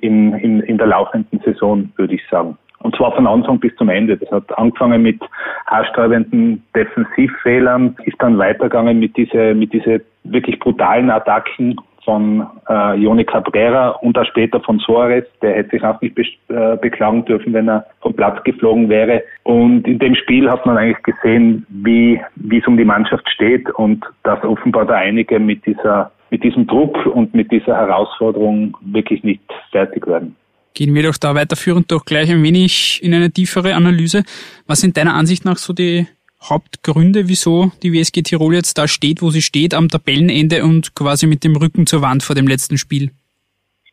in, 0.00 0.34
in, 0.34 0.60
in 0.60 0.78
der 0.78 0.88
laufenden 0.88 1.40
Saison, 1.44 1.90
würde 1.96 2.14
ich 2.16 2.22
sagen. 2.28 2.58
Und 2.80 2.96
zwar 2.96 3.14
von 3.14 3.28
Anfang 3.28 3.60
bis 3.60 3.74
zum 3.76 3.88
Ende. 3.88 4.16
Das 4.16 4.28
hat 4.32 4.58
angefangen 4.58 5.02
mit 5.02 5.20
haarsträubenden 5.66 6.64
Defensivfehlern, 6.74 7.96
ist 8.02 8.20
dann 8.20 8.36
weitergegangen 8.36 8.98
mit 8.98 9.16
diese, 9.16 9.54
mit 9.54 9.72
diese 9.72 10.00
wirklich 10.24 10.58
brutalen 10.58 11.08
Attacken 11.08 11.76
von 12.04 12.46
äh, 12.68 12.94
Joni 12.94 13.24
Cabrera 13.24 13.90
und 13.90 14.18
auch 14.18 14.26
später 14.26 14.60
von 14.60 14.78
Soares. 14.80 15.24
Der 15.40 15.54
hätte 15.54 15.70
sich 15.70 15.84
auch 15.84 16.00
nicht 16.00 16.14
be 16.14 16.22
äh, 16.48 16.76
beklagen 16.76 17.24
dürfen, 17.24 17.52
wenn 17.52 17.68
er 17.68 17.86
vom 18.00 18.14
Platz 18.14 18.42
geflogen 18.44 18.88
wäre. 18.88 19.22
Und 19.44 19.86
in 19.86 19.98
dem 19.98 20.14
Spiel 20.14 20.50
hat 20.50 20.66
man 20.66 20.76
eigentlich 20.76 21.02
gesehen, 21.02 21.66
wie 21.68 22.20
wie 22.36 22.58
es 22.58 22.66
um 22.66 22.76
die 22.76 22.84
Mannschaft 22.84 23.28
steht 23.30 23.70
und 23.70 24.04
dass 24.24 24.42
offenbar 24.44 24.86
da 24.86 24.94
einige 24.94 25.38
mit 25.38 25.64
dieser 25.66 26.10
mit 26.30 26.42
diesem 26.42 26.66
Druck 26.66 27.06
und 27.06 27.34
mit 27.34 27.52
dieser 27.52 27.76
Herausforderung 27.76 28.76
wirklich 28.80 29.22
nicht 29.22 29.42
fertig 29.70 30.06
werden. 30.06 30.34
Gehen 30.74 30.94
wir 30.94 31.02
doch 31.02 31.18
da 31.18 31.34
weiterführend 31.34 31.92
doch 31.92 32.06
gleich 32.06 32.30
ein 32.30 32.42
wenig 32.42 33.00
in 33.02 33.12
eine 33.12 33.30
tiefere 33.30 33.74
Analyse. 33.74 34.22
Was 34.66 34.80
sind 34.80 34.96
deiner 34.96 35.14
Ansicht 35.14 35.44
nach 35.44 35.58
so 35.58 35.74
die 35.74 36.06
Hauptgründe, 36.48 37.28
wieso 37.28 37.72
die 37.82 37.92
WSG 37.92 38.22
Tirol 38.22 38.54
jetzt 38.54 38.76
da 38.78 38.88
steht, 38.88 39.22
wo 39.22 39.30
sie 39.30 39.42
steht, 39.42 39.74
am 39.74 39.88
Tabellenende 39.88 40.64
und 40.64 40.94
quasi 40.94 41.26
mit 41.26 41.44
dem 41.44 41.56
Rücken 41.56 41.86
zur 41.86 42.02
Wand 42.02 42.22
vor 42.22 42.34
dem 42.34 42.46
letzten 42.46 42.78
Spiel? 42.78 43.10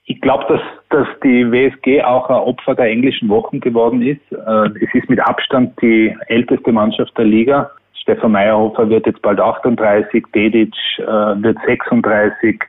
Ich 0.06 0.20
glaube, 0.22 0.46
dass, 0.50 0.62
dass 0.90 1.08
die 1.24 1.52
WSG 1.52 2.02
auch 2.02 2.30
ein 2.30 2.36
Opfer 2.36 2.74
der 2.74 2.88
englischen 2.88 3.30
Wochen 3.30 3.60
geworden 3.60 4.02
ist. 4.02 4.22
Äh, 4.32 4.84
es 4.84 4.94
ist 4.96 5.10
mit 5.10 5.20
Abstand 5.20 5.80
die 5.82 6.16
älteste 6.28 6.72
Mannschaft 6.72 7.16
der 7.18 7.26
Liga. 7.26 7.70
Stefan 7.94 8.32
Meyerhofer 8.32 8.90
wird 8.90 9.06
jetzt 9.06 9.22
bald 9.22 9.40
38, 9.40 10.26
Dedic 10.34 10.74
äh, 10.98 11.04
wird 11.06 11.58
36. 11.68 12.60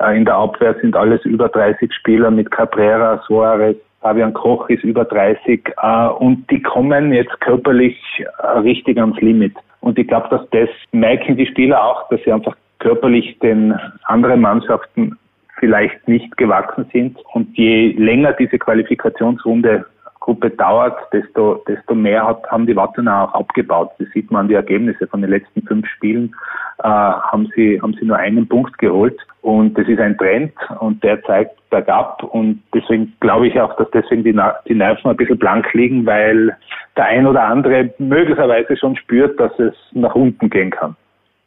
Äh, 0.00 0.16
in 0.16 0.24
der 0.24 0.34
Abwehr 0.34 0.74
sind 0.80 0.96
alles 0.96 1.24
über 1.24 1.48
30 1.48 1.92
Spieler 1.94 2.32
mit 2.32 2.50
Cabrera, 2.50 3.22
Suarez, 3.26 3.76
Fabian 4.00 4.32
Koch 4.32 4.68
ist 4.68 4.82
über 4.82 5.04
30 5.04 5.72
äh, 5.82 6.06
und 6.08 6.50
die 6.50 6.62
kommen 6.62 7.12
jetzt 7.12 7.38
körperlich 7.40 7.98
äh, 8.38 8.46
richtig 8.58 8.98
ans 8.98 9.20
Limit. 9.20 9.54
Und 9.80 9.98
ich 9.98 10.08
glaube, 10.08 10.28
dass 10.30 10.48
das 10.50 10.68
merken 10.92 11.36
die 11.36 11.46
Spieler 11.46 11.82
auch, 11.82 12.08
dass 12.08 12.20
sie 12.24 12.32
einfach 12.32 12.56
körperlich 12.78 13.38
den 13.40 13.74
anderen 14.04 14.40
Mannschaften 14.40 15.18
vielleicht 15.58 16.08
nicht 16.08 16.36
gewachsen 16.36 16.86
sind. 16.92 17.18
Und 17.34 17.56
je 17.56 17.92
länger 17.92 18.32
diese 18.32 18.58
Qualifikationsrunde 18.58 19.84
Qualifikationsgruppe 20.20 20.50
dauert, 20.50 20.98
desto, 21.12 21.62
desto 21.66 21.94
mehr 21.94 22.26
hat, 22.26 22.44
haben 22.50 22.66
die 22.66 22.76
Wattener 22.76 23.24
auch 23.24 23.34
abgebaut. 23.34 23.90
Das 23.98 24.08
sieht 24.12 24.30
man 24.30 24.42
an 24.42 24.48
die 24.48 24.54
Ergebnisse 24.54 25.06
von 25.06 25.20
den 25.20 25.30
letzten 25.30 25.62
fünf 25.66 25.86
Spielen, 25.88 26.34
äh, 26.82 26.88
haben 26.88 27.50
sie, 27.54 27.80
haben 27.80 27.94
sie 27.98 28.06
nur 28.06 28.16
einen 28.16 28.46
Punkt 28.46 28.78
geholt. 28.78 29.18
Und 29.42 29.76
das 29.78 29.88
ist 29.88 29.98
ein 29.98 30.18
Trend 30.18 30.52
und 30.80 31.02
der 31.02 31.22
zeigt 31.24 31.56
bergab 31.70 32.22
und 32.24 32.62
deswegen 32.74 33.14
glaube 33.20 33.46
ich 33.48 33.58
auch, 33.58 33.74
dass 33.76 33.88
deswegen 33.92 34.24
die, 34.24 34.38
die 34.68 34.74
Nerven 34.74 35.10
ein 35.10 35.16
bisschen 35.16 35.38
blank 35.38 35.72
liegen, 35.72 36.04
weil 36.04 36.54
der 36.96 37.04
ein 37.06 37.26
oder 37.26 37.44
andere 37.44 37.94
möglicherweise 37.98 38.76
schon 38.76 38.96
spürt, 38.96 39.38
dass 39.40 39.56
es 39.58 39.72
nach 39.92 40.14
unten 40.14 40.50
gehen 40.50 40.70
kann. 40.70 40.96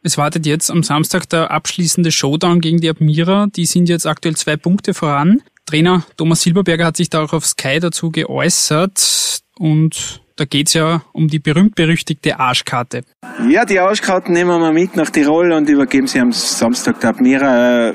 Es 0.02 0.18
wartet 0.18 0.44
jetzt 0.44 0.70
am 0.70 0.82
Samstag 0.82 1.28
der 1.28 1.50
abschließende 1.50 2.10
Showdown 2.10 2.60
gegen 2.60 2.78
die 2.78 2.90
Admira. 2.90 3.46
Die 3.54 3.64
sind 3.64 3.88
jetzt 3.88 4.06
aktuell 4.06 4.34
zwei 4.34 4.56
Punkte 4.56 4.92
voran. 4.92 5.40
Trainer 5.66 6.04
Thomas 6.16 6.42
Silberberger 6.42 6.86
hat 6.86 6.96
sich 6.96 7.10
da 7.10 7.22
auch 7.22 7.32
auf 7.32 7.46
Sky 7.46 7.80
dazu 7.80 8.10
geäußert 8.10 9.40
und 9.58 10.22
da 10.36 10.44
geht's 10.44 10.74
ja 10.74 11.02
um 11.12 11.28
die 11.28 11.38
berühmt-berüchtigte 11.38 12.40
Arschkarte. 12.40 13.02
Ja, 13.48 13.64
die 13.64 13.78
Arschkarten 13.78 14.34
nehmen 14.34 14.60
wir 14.60 14.72
mit 14.72 14.96
nach 14.96 15.10
Tirol 15.10 15.52
und 15.52 15.68
übergeben 15.68 16.06
sie 16.06 16.20
am 16.20 16.32
Samstag 16.32 17.00
der 17.00 17.10
Admira 17.10 17.94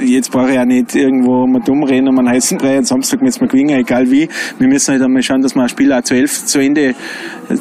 jetzt 0.00 0.30
brauche 0.30 0.50
ich 0.50 0.54
ja 0.54 0.64
nicht 0.64 0.94
irgendwo 0.94 1.46
mal 1.46 1.60
dumm 1.60 1.82
reden 1.84 2.08
um 2.08 2.18
einen 2.18 2.28
heißen 2.28 2.58
Brei 2.58 2.78
und 2.78 2.86
Samstag 2.86 3.22
müssen 3.22 3.42
wir 3.42 3.48
gewinnen, 3.48 3.70
egal 3.70 4.10
wie. 4.10 4.28
Wir 4.58 4.68
müssen 4.68 4.92
halt 4.92 5.02
einmal 5.02 5.22
schauen, 5.22 5.42
dass 5.42 5.54
wir 5.54 5.62
ein 5.62 5.68
Spiel 5.68 5.92
auch 5.92 6.02
zu 6.02 6.14
elf 6.14 6.44
zu 6.46 6.58
Ende, 6.60 6.94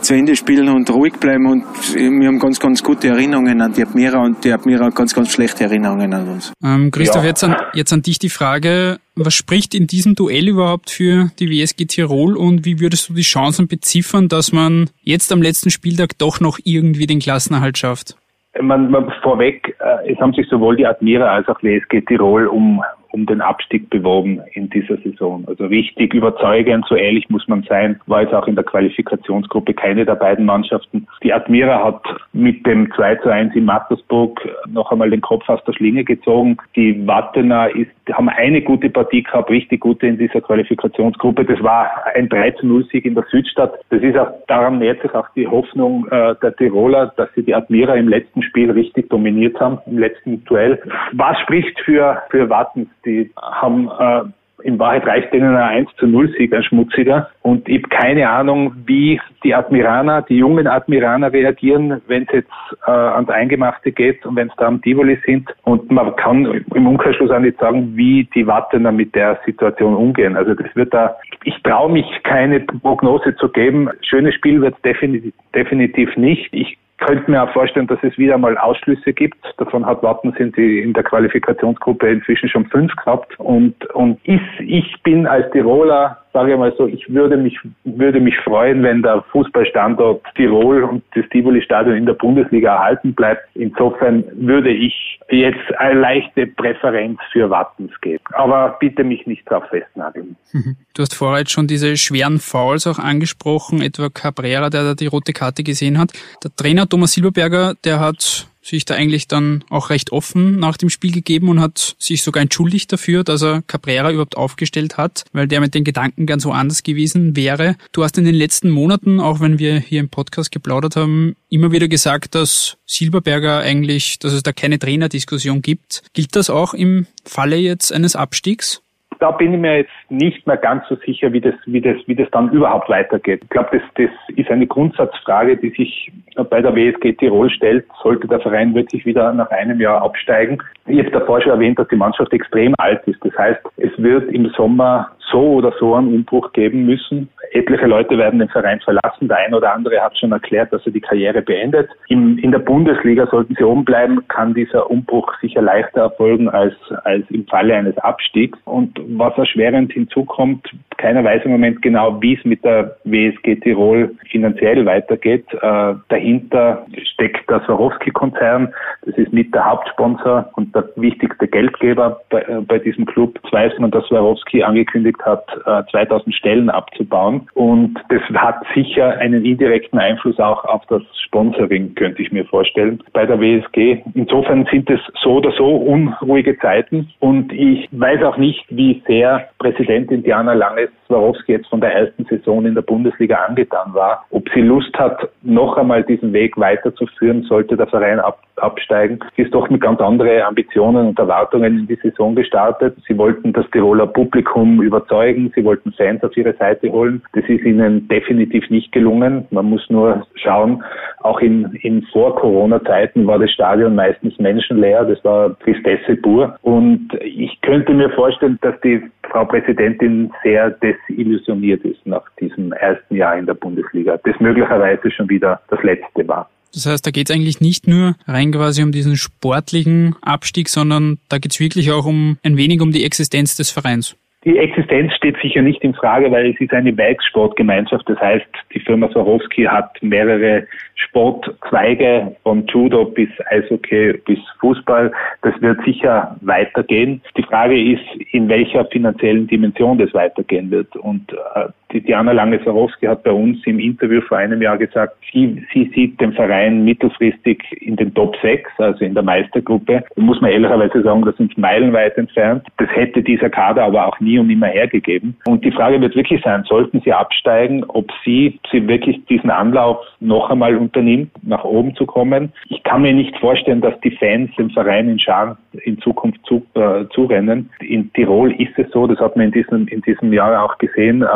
zu 0.01 0.13
Ende 0.13 0.35
spielen 0.35 0.69
und 0.69 0.89
ruhig 0.89 1.13
bleiben 1.13 1.45
und 1.47 1.63
wir 1.93 2.27
haben 2.27 2.39
ganz, 2.39 2.59
ganz 2.59 2.83
gute 2.83 3.09
Erinnerungen 3.09 3.61
an 3.61 3.73
die 3.73 3.83
Admira 3.83 4.23
und 4.23 4.43
die 4.43 4.51
Admira 4.51 4.85
hat 4.85 4.95
ganz, 4.95 5.13
ganz 5.13 5.31
schlechte 5.31 5.63
Erinnerungen 5.63 6.13
an 6.13 6.27
uns. 6.27 6.53
Ähm, 6.63 6.91
Christoph, 6.91 7.23
ja. 7.23 7.29
jetzt, 7.29 7.43
an, 7.43 7.55
jetzt 7.73 7.93
an 7.93 8.01
dich 8.01 8.19
die 8.19 8.29
Frage, 8.29 8.99
was 9.15 9.33
spricht 9.33 9.75
in 9.75 9.87
diesem 9.87 10.15
Duell 10.15 10.47
überhaupt 10.47 10.89
für 10.89 11.31
die 11.39 11.49
WSG 11.49 11.85
Tirol 11.85 12.37
und 12.37 12.65
wie 12.65 12.79
würdest 12.79 13.09
du 13.09 13.13
die 13.13 13.21
Chancen 13.21 13.67
beziffern, 13.67 14.29
dass 14.29 14.51
man 14.51 14.89
jetzt 15.03 15.31
am 15.31 15.41
letzten 15.41 15.69
Spieltag 15.69 16.17
doch 16.17 16.39
noch 16.39 16.59
irgendwie 16.63 17.07
den 17.07 17.19
Klassenerhalt 17.19 17.77
schafft? 17.77 18.15
Man, 18.59 18.91
man 18.91 19.11
vorweg, 19.21 19.75
äh, 19.79 20.11
es 20.11 20.19
haben 20.19 20.33
sich 20.33 20.47
sowohl 20.49 20.75
die 20.75 20.85
Admira 20.85 21.27
als 21.27 21.47
auch 21.47 21.61
WSG 21.63 22.01
Tirol 22.01 22.47
um 22.47 22.83
um 23.11 23.25
den 23.25 23.41
Abstieg 23.41 23.89
beworben 23.89 24.41
in 24.53 24.69
dieser 24.69 24.97
Saison. 24.97 25.43
Also 25.47 25.65
richtig 25.65 26.13
überzeugend, 26.13 26.85
so 26.87 26.95
ehrlich 26.95 27.29
muss 27.29 27.47
man 27.47 27.63
sein, 27.63 27.99
war 28.07 28.21
jetzt 28.21 28.33
auch 28.33 28.47
in 28.47 28.55
der 28.55 28.63
Qualifikationsgruppe 28.63 29.73
keine 29.73 30.05
der 30.05 30.15
beiden 30.15 30.45
Mannschaften. 30.45 31.07
Die 31.23 31.33
Admira 31.33 31.83
hat 31.83 32.01
mit 32.33 32.65
dem 32.65 32.91
2 32.93 33.15
zu 33.15 33.29
1 33.29 33.55
in 33.55 33.65
Mattersburg 33.65 34.39
noch 34.67 34.91
einmal 34.91 35.09
den 35.09 35.21
Kopf 35.21 35.47
aus 35.49 35.63
der 35.65 35.73
Schlinge 35.73 36.03
gezogen. 36.03 36.57
Die 36.75 37.05
Wattener 37.07 37.69
ist, 37.75 37.91
haben 38.11 38.29
eine 38.29 38.61
gute 38.61 38.89
Partie 38.89 39.23
gehabt, 39.23 39.49
richtig 39.49 39.81
gute 39.81 40.07
in 40.07 40.17
dieser 40.17 40.41
Qualifikationsgruppe. 40.41 41.45
Das 41.45 41.61
war 41.63 41.89
ein 42.15 42.29
3 42.29 42.51
zu 42.51 42.67
0 42.67 42.85
Sieg 42.91 43.05
in 43.05 43.15
der 43.15 43.25
Südstadt. 43.29 43.73
Das 43.89 44.01
ist 44.01 44.17
auch, 44.17 44.31
daran 44.47 44.79
nähert 44.79 45.01
sich 45.01 45.13
auch 45.13 45.27
die 45.35 45.47
Hoffnung 45.47 46.07
äh, 46.09 46.35
der 46.41 46.55
Tiroler, 46.55 47.13
dass 47.17 47.29
sie 47.35 47.43
die 47.43 47.55
Admira 47.55 47.95
im 47.95 48.07
letzten 48.07 48.41
Spiel 48.43 48.71
richtig 48.71 49.09
dominiert 49.09 49.59
haben, 49.59 49.79
im 49.85 49.99
letzten 49.99 50.43
Duell. 50.45 50.81
Was 51.13 51.39
spricht 51.39 51.79
für, 51.81 52.21
für 52.29 52.49
Wattens? 52.49 52.87
Die 53.05 53.31
haben 53.37 53.89
äh, 53.99 54.23
in 54.63 54.79
Wahrheit 54.79 55.05
reicht 55.05 55.33
denen 55.33 55.55
ein 55.55 55.85
1 55.85 55.89
zu 55.97 56.07
0 56.07 56.33
Sieg, 56.37 56.53
ein 56.53 56.63
schmutziger. 56.63 57.29
Und 57.41 57.67
ich 57.67 57.77
habe 57.77 57.89
keine 57.89 58.29
Ahnung, 58.29 58.73
wie 58.85 59.19
die 59.43 59.53
Admiraner, 59.53 60.21
die 60.23 60.37
jungen 60.37 60.67
Admiraner 60.67 61.31
reagieren, 61.33 62.01
wenn 62.07 62.23
es 62.23 62.29
jetzt 62.31 62.51
äh, 62.85 62.91
ans 62.91 63.29
Eingemachte 63.29 63.91
geht 63.91 64.25
und 64.25 64.35
wenn 64.35 64.49
es 64.49 64.55
da 64.57 64.67
am 64.67 64.81
Tivoli 64.81 65.19
sind. 65.25 65.49
Und 65.63 65.89
man 65.91 66.15
kann 66.15 66.45
im 66.73 66.87
Umkehrschluss 66.87 67.31
auch 67.31 67.39
nicht 67.39 67.59
sagen, 67.59 67.95
wie 67.95 68.27
die 68.35 68.47
Wattener 68.47 68.91
mit 68.91 69.15
der 69.15 69.39
Situation 69.45 69.95
umgehen. 69.95 70.35
Also 70.35 70.53
das 70.53 70.73
wird 70.75 70.93
da, 70.93 71.15
ich 71.43 71.61
traue 71.63 71.91
mich 71.91 72.05
keine 72.23 72.59
Prognose 72.59 73.35
zu 73.35 73.49
geben. 73.49 73.89
Schönes 74.01 74.35
Spiel 74.35 74.61
wird 74.61 74.75
es 74.75 74.81
definitiv, 74.81 75.33
definitiv 75.55 76.15
nicht. 76.17 76.53
Ich 76.53 76.77
könnte 77.01 77.29
mir 77.29 77.43
auch 77.43 77.51
vorstellen, 77.51 77.87
dass 77.87 77.99
es 78.03 78.17
wieder 78.17 78.37
mal 78.37 78.57
Ausschlüsse 78.57 79.11
gibt. 79.11 79.37
Davon 79.57 79.85
hat 79.85 80.01
Watten 80.01 80.33
sind 80.37 80.55
sie 80.55 80.79
in 80.79 80.93
der 80.93 81.03
Qualifikationsgruppe 81.03 82.09
inzwischen 82.09 82.47
schon 82.47 82.65
fünf 82.67 82.95
gehabt. 82.95 83.37
Und, 83.39 83.85
und 83.93 84.19
ich, 84.23 84.41
ich 84.59 85.03
bin 85.03 85.27
als 85.27 85.51
Tiroler 85.51 86.21
sage 86.33 86.53
ich 86.53 86.57
mal 86.57 86.73
so, 86.77 86.87
ich 86.87 87.09
würde 87.09 87.37
mich, 87.37 87.57
würde 87.83 88.19
mich 88.19 88.37
freuen, 88.39 88.83
wenn 88.83 89.01
der 89.01 89.23
Fußballstandort 89.31 90.23
Tirol 90.35 90.83
und 90.83 91.03
das 91.13 91.25
Tivoli-Stadion 91.29 91.95
in 91.97 92.05
der 92.05 92.13
Bundesliga 92.13 92.75
erhalten 92.75 93.13
bleibt. 93.13 93.43
Insofern 93.55 94.23
würde 94.33 94.71
ich 94.71 95.19
jetzt 95.29 95.77
eine 95.77 95.99
leichte 95.99 96.47
Präferenz 96.47 97.19
für 97.31 97.49
Wattens 97.49 97.91
geben. 98.01 98.23
Aber 98.33 98.77
bitte 98.79 99.03
mich 99.03 99.25
nicht 99.27 99.49
darauf 99.49 99.67
festnageln. 99.69 100.35
Mhm. 100.53 100.77
Du 100.93 101.01
hast 101.01 101.15
vorher 101.15 101.45
schon 101.47 101.67
diese 101.67 101.97
schweren 101.97 102.39
Fouls 102.39 102.87
auch 102.87 102.99
angesprochen, 102.99 103.81
etwa 103.81 104.09
Cabrera, 104.09 104.69
der 104.69 104.83
da 104.83 104.93
die 104.93 105.07
rote 105.07 105.33
Karte 105.33 105.63
gesehen 105.63 105.99
hat. 105.99 106.11
Der 106.43 106.51
Trainer 106.55 106.85
Thomas 106.91 107.13
Silberberger, 107.13 107.75
der 107.85 108.01
hat 108.01 108.47
sich 108.61 108.83
da 108.83 108.95
eigentlich 108.95 109.27
dann 109.29 109.63
auch 109.69 109.89
recht 109.89 110.11
offen 110.11 110.59
nach 110.59 110.75
dem 110.75 110.89
Spiel 110.89 111.11
gegeben 111.11 111.47
und 111.47 111.61
hat 111.61 111.95
sich 111.97 112.21
sogar 112.21 112.43
entschuldigt 112.43 112.91
dafür, 112.91 113.23
dass 113.23 113.41
er 113.41 113.63
Cabrera 113.65 114.11
überhaupt 114.11 114.35
aufgestellt 114.35 114.97
hat, 114.97 115.23
weil 115.31 115.47
der 115.47 115.61
mit 115.61 115.73
den 115.73 115.85
Gedanken 115.85 116.25
ganz 116.25 116.45
woanders 116.45 116.83
gewesen 116.83 117.35
wäre. 117.35 117.77
Du 117.93 118.03
hast 118.03 118.17
in 118.17 118.25
den 118.25 118.35
letzten 118.35 118.69
Monaten, 118.69 119.21
auch 119.21 119.39
wenn 119.39 119.57
wir 119.57 119.79
hier 119.79 120.01
im 120.01 120.09
Podcast 120.09 120.51
geplaudert 120.51 120.97
haben, 120.97 121.37
immer 121.49 121.71
wieder 121.71 121.87
gesagt, 121.87 122.35
dass 122.35 122.77
Silberberger 122.85 123.59
eigentlich, 123.59 124.19
dass 124.19 124.33
es 124.33 124.43
da 124.43 124.51
keine 124.51 124.77
Trainerdiskussion 124.77 125.61
gibt. 125.61 126.03
Gilt 126.11 126.35
das 126.35 126.49
auch 126.49 126.73
im 126.73 127.07
Falle 127.23 127.55
jetzt 127.55 127.93
eines 127.93 128.17
Abstiegs? 128.17 128.81
Da 129.21 129.29
bin 129.29 129.53
ich 129.53 129.59
mir 129.59 129.77
jetzt 129.77 129.91
nicht 130.09 130.47
mehr 130.47 130.57
ganz 130.57 130.83
so 130.89 130.95
sicher, 130.95 131.31
wie 131.31 131.39
das, 131.39 131.53
wie 131.67 131.79
das, 131.79 131.95
wie 132.07 132.15
das 132.15 132.27
dann 132.31 132.49
überhaupt 132.49 132.89
weitergeht. 132.89 133.41
Ich 133.43 133.49
glaube, 133.49 133.69
das, 133.71 133.81
das 133.95 134.35
ist 134.35 134.49
eine 134.49 134.65
Grundsatzfrage, 134.65 135.57
die 135.57 135.69
sich 135.69 136.11
bei 136.49 136.59
der 136.59 136.75
WSG 136.75 137.13
Tirol 137.13 137.51
stellt. 137.51 137.85
Sollte 138.01 138.27
der 138.27 138.39
Verein 138.39 138.73
wirklich 138.73 139.05
wieder 139.05 139.31
nach 139.31 139.51
einem 139.51 139.79
Jahr 139.79 140.01
absteigen? 140.01 140.57
Ich 140.87 140.97
habe 140.97 141.11
davor 141.11 141.39
schon 141.39 141.51
erwähnt, 141.51 141.77
dass 141.77 141.87
die 141.89 141.97
Mannschaft 141.97 142.33
extrem 142.33 142.73
alt 142.79 143.07
ist. 143.07 143.23
Das 143.23 143.37
heißt, 143.37 143.61
es 143.77 143.91
wird 143.97 144.31
im 144.33 144.49
Sommer 144.57 145.11
so 145.31 145.53
oder 145.53 145.73
so 145.79 145.95
einen 145.95 146.13
Umbruch 146.13 146.51
geben 146.53 146.85
müssen. 146.85 147.29
Etliche 147.51 147.85
Leute 147.85 148.17
werden 148.17 148.39
den 148.39 148.49
Verein 148.49 148.79
verlassen. 148.79 149.27
Der 149.27 149.37
ein 149.37 149.53
oder 149.53 149.73
andere 149.73 149.99
hat 150.01 150.17
schon 150.17 150.31
erklärt, 150.31 150.71
dass 150.71 150.85
er 150.85 150.91
die 150.91 151.01
Karriere 151.01 151.41
beendet. 151.41 151.89
In, 152.07 152.37
in 152.37 152.51
der 152.51 152.59
Bundesliga 152.59 153.27
sollten 153.27 153.55
sie 153.55 153.63
oben 153.63 153.83
bleiben, 153.83 154.25
kann 154.29 154.53
dieser 154.53 154.89
Umbruch 154.89 155.33
sicher 155.41 155.61
leichter 155.61 156.01
erfolgen 156.01 156.49
als, 156.49 156.73
als 157.03 157.29
im 157.29 157.45
Falle 157.47 157.75
eines 157.75 157.97
Abstiegs. 157.97 158.57
Und 158.65 158.99
was 159.17 159.37
erschwerend 159.37 159.91
hinzukommt, 159.91 160.69
keiner 160.97 161.23
weiß 161.23 161.43
im 161.45 161.51
Moment 161.51 161.81
genau, 161.81 162.21
wie 162.21 162.37
es 162.37 162.45
mit 162.45 162.63
der 162.63 162.95
WSG 163.03 163.55
Tirol 163.57 164.15
finanziell 164.29 164.85
weitergeht. 164.85 165.45
Äh, 165.53 165.95
dahinter 166.09 166.85
steckt 167.13 167.49
der 167.49 167.61
Swarovski-Konzern. 167.65 168.73
Das 169.05 169.17
ist 169.17 169.33
mit 169.33 169.53
der 169.53 169.65
Hauptsponsor 169.65 170.49
und 170.55 170.73
der 170.75 170.87
wichtigste 170.95 171.47
Geldgeber 171.47 172.21
bei, 172.29 172.41
äh, 172.41 172.61
bei 172.61 172.79
diesem 172.79 173.05
Club. 173.05 173.39
Jetzt 173.41 173.51
weiß 173.51 173.73
man, 173.79 173.91
dass 173.91 174.05
Swarovski 174.05 174.63
angekündigt 174.63 175.10
hat, 175.23 175.45
äh, 175.65 175.83
2000 175.91 176.35
Stellen 176.35 176.69
abzubauen. 176.69 177.47
Und 177.53 177.95
das 178.09 178.21
hat 178.33 178.63
sicher 178.73 179.17
einen 179.17 179.45
indirekten 179.45 179.99
Einfluss 179.99 180.39
auch 180.39 180.63
auf 180.65 180.85
das 180.87 181.01
Sponsoring, 181.25 181.95
könnte 181.95 182.21
ich 182.21 182.31
mir 182.31 182.45
vorstellen, 182.45 183.01
bei 183.13 183.25
der 183.25 183.39
WSG. 183.39 184.03
Insofern 184.13 184.65
sind 184.71 184.89
es 184.89 184.99
so 185.21 185.35
oder 185.35 185.51
so 185.51 185.67
unruhige 185.67 186.57
Zeiten. 186.59 187.09
Und 187.19 187.53
ich 187.53 187.87
weiß 187.91 188.21
auch 188.23 188.37
nicht, 188.37 188.65
wie 188.69 189.01
sehr 189.07 189.47
Präsidentin 189.59 190.23
Diana 190.23 190.53
Langes 190.53 190.89
Swarovski 191.07 191.53
jetzt 191.53 191.67
von 191.67 191.81
der 191.81 191.93
ersten 191.93 192.25
Saison 192.25 192.65
in 192.65 192.75
der 192.75 192.81
Bundesliga 192.81 193.35
angetan 193.47 193.93
war. 193.93 194.25
Sie 194.53 194.61
Lust 194.61 194.93
hat, 194.97 195.29
noch 195.43 195.77
einmal 195.77 196.03
diesen 196.03 196.33
Weg 196.33 196.57
weiterzuführen, 196.57 197.43
sollte 197.43 197.77
der 197.77 197.87
Verein 197.87 198.19
ab, 198.19 198.39
absteigen. 198.57 199.19
Sie 199.35 199.43
ist 199.43 199.53
doch 199.53 199.69
mit 199.69 199.81
ganz 199.81 199.99
anderen 200.01 200.41
Ambitionen 200.41 201.07
und 201.07 201.19
Erwartungen 201.19 201.79
in 201.79 201.87
die 201.87 201.95
Saison 201.95 202.35
gestartet. 202.35 202.95
Sie 203.07 203.17
wollten 203.17 203.53
das 203.53 203.65
Tiroler 203.71 204.07
Publikum 204.07 204.81
überzeugen, 204.81 205.51
sie 205.55 205.63
wollten 205.63 205.93
Fans 205.93 206.23
auf 206.23 206.35
ihre 206.35 206.53
Seite 206.53 206.91
holen. 206.91 207.21
Das 207.33 207.45
ist 207.45 207.63
ihnen 207.63 208.07
definitiv 208.07 208.69
nicht 208.69 208.91
gelungen. 208.91 209.47
Man 209.51 209.65
muss 209.65 209.89
nur 209.89 210.25
schauen, 210.35 210.83
auch 211.19 211.39
in, 211.39 211.65
in 211.81 212.01
Vor-Corona-Zeiten 212.11 213.27
war 213.27 213.39
das 213.39 213.51
Stadion 213.51 213.95
meistens 213.95 214.37
menschenleer. 214.37 215.05
Das 215.05 215.23
war 215.23 215.57
Tristesse 215.59 216.17
pur. 216.17 216.57
Und 216.61 217.09
ich 217.21 217.59
könnte 217.61 217.93
mir 217.93 218.09
vorstellen, 218.09 218.59
dass 218.61 218.79
die 218.81 219.01
Frau 219.31 219.45
Präsidentin 219.45 220.31
sehr 220.43 220.71
desillusioniert 220.71 221.85
ist 221.85 222.05
nach 222.05 222.23
diesem 222.39 222.73
ersten 222.73 223.15
Jahr 223.15 223.37
in 223.37 223.45
der 223.45 223.53
Bundesliga, 223.53 224.17
das 224.25 224.37
möglicherweise 224.41 225.11
schon 225.11 225.29
wieder 225.29 225.61
das 225.69 225.81
letzte 225.83 226.27
war. 226.27 226.49
Das 226.73 226.85
heißt, 226.85 227.05
da 227.05 227.11
geht 227.11 227.29
es 227.29 227.35
eigentlich 227.35 227.59
nicht 227.59 227.87
nur 227.87 228.15
rein 228.27 228.51
quasi 228.51 228.81
um 228.83 228.91
diesen 228.91 229.17
sportlichen 229.17 230.15
Abstieg, 230.21 230.69
sondern 230.69 231.19
da 231.29 231.37
geht 231.37 231.51
es 231.51 231.59
wirklich 231.59 231.91
auch 231.91 232.05
um 232.05 232.37
ein 232.43 232.57
wenig 232.57 232.81
um 232.81 232.91
die 232.91 233.03
Existenz 233.03 233.57
des 233.57 233.71
Vereins. 233.71 234.15
Die 234.43 234.57
Existenz 234.57 235.13
steht 235.13 235.37
sicher 235.39 235.61
nicht 235.61 235.83
in 235.83 235.93
Frage, 235.93 236.31
weil 236.31 236.49
es 236.49 236.59
ist 236.59 236.73
eine 236.73 236.97
Werkssportgemeinschaft. 236.97 238.09
Das 238.09 238.19
heißt, 238.19 238.47
die 238.73 238.79
Firma 238.79 239.07
Swarovski 239.11 239.65
hat 239.65 240.01
mehrere 240.01 240.65
Sportzweige 240.95 242.35
von 242.41 242.65
Judo 242.65 243.05
bis 243.05 243.29
Eishockey 243.51 244.13
bis 244.25 244.39
Fußball. 244.59 245.11
Das 245.43 245.61
wird 245.61 245.79
sicher 245.85 246.35
weitergehen. 246.41 247.21
Die 247.37 247.43
Frage 247.43 247.79
ist, 247.79 248.03
in 248.31 248.49
welcher 248.49 248.85
finanziellen 248.85 249.45
Dimension 249.45 249.99
das 249.99 250.11
weitergehen 250.15 250.71
wird. 250.71 250.95
Und 250.95 251.31
äh, 251.33 251.67
die 251.93 252.01
Diana 252.01 252.31
Lange-Sarowski 252.31 253.05
hat 253.05 253.23
bei 253.23 253.31
uns 253.31 253.59
im 253.65 253.79
Interview 253.79 254.21
vor 254.21 254.37
einem 254.37 254.61
Jahr 254.61 254.77
gesagt, 254.77 255.15
sie, 255.31 255.65
sie 255.73 255.91
sieht 255.93 256.19
den 256.19 256.33
Verein 256.33 256.83
mittelfristig 256.83 257.63
in 257.81 257.95
den 257.95 258.13
Top 258.13 258.35
6, 258.41 258.69
also 258.77 259.03
in 259.03 259.13
der 259.13 259.23
Meistergruppe. 259.23 260.03
Da 260.15 260.21
muss 260.21 260.41
man 260.41 260.51
ehrlicherweise 260.51 261.01
sagen, 261.01 261.23
das 261.23 261.35
sind 261.37 261.57
meilenweit 261.57 262.17
entfernt. 262.17 262.65
Das 262.77 262.89
hätte 262.89 263.21
dieser 263.21 263.49
Kader 263.49 263.83
aber 263.83 264.07
auch 264.07 264.19
nie 264.19 264.39
und 264.39 264.47
nimmer 264.47 264.67
hergegeben. 264.67 265.35
Und 265.45 265.65
die 265.65 265.71
Frage 265.71 265.99
wird 266.01 266.15
wirklich 266.15 266.41
sein, 266.43 266.63
sollten 266.67 267.01
sie 267.01 267.13
absteigen, 267.13 267.83
ob 267.87 268.09
sie, 268.23 268.59
sie 268.71 268.87
wirklich 268.87 269.23
diesen 269.25 269.49
Anlauf 269.49 269.97
noch 270.19 270.49
einmal 270.49 270.75
unternimmt, 270.75 271.31
nach 271.43 271.63
oben 271.63 271.95
zu 271.95 272.05
kommen. 272.05 272.51
Ich 272.69 272.83
kann 272.83 273.01
mir 273.01 273.13
nicht 273.13 273.37
vorstellen, 273.37 273.81
dass 273.81 273.99
die 274.01 274.11
Fans 274.11 274.51
dem 274.57 274.69
Verein 274.69 275.09
in 275.09 275.19
Scharen 275.19 275.57
in 275.83 275.99
Zukunft 275.99 276.39
zu, 276.45 276.65
äh, 276.75 277.05
zurennen. 277.13 277.69
In 277.79 278.11
Tirol 278.13 278.51
ist 278.53 278.77
es 278.77 278.89
so, 278.91 279.07
das 279.07 279.19
hat 279.19 279.35
man 279.35 279.45
in 279.47 279.51
diesem, 279.51 279.87
in 279.87 280.01
diesem 280.01 280.33
Jahr 280.33 280.63
auch 280.63 280.77
gesehen, 280.77 281.21
äh, 281.21 281.27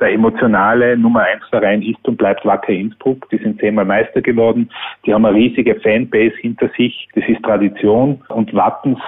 der 0.00 0.12
emotionale 0.12 0.96
Nummer 0.96 1.22
1 1.22 1.44
Verein 1.50 1.82
ist 1.82 2.06
und 2.06 2.16
bleibt 2.16 2.44
Wacker 2.44 2.72
Innsbruck. 2.72 3.28
Die 3.30 3.38
sind 3.38 3.60
zehnmal 3.60 3.84
Meister 3.84 4.20
geworden. 4.20 4.70
Die 5.04 5.12
haben 5.12 5.24
eine 5.24 5.36
riesige 5.36 5.74
Fanbase 5.80 6.36
hinter 6.36 6.68
sich. 6.76 7.08
Das 7.14 7.24
ist 7.28 7.42
Tradition. 7.42 8.22
Und 8.28 8.54
Wattens 8.54 8.98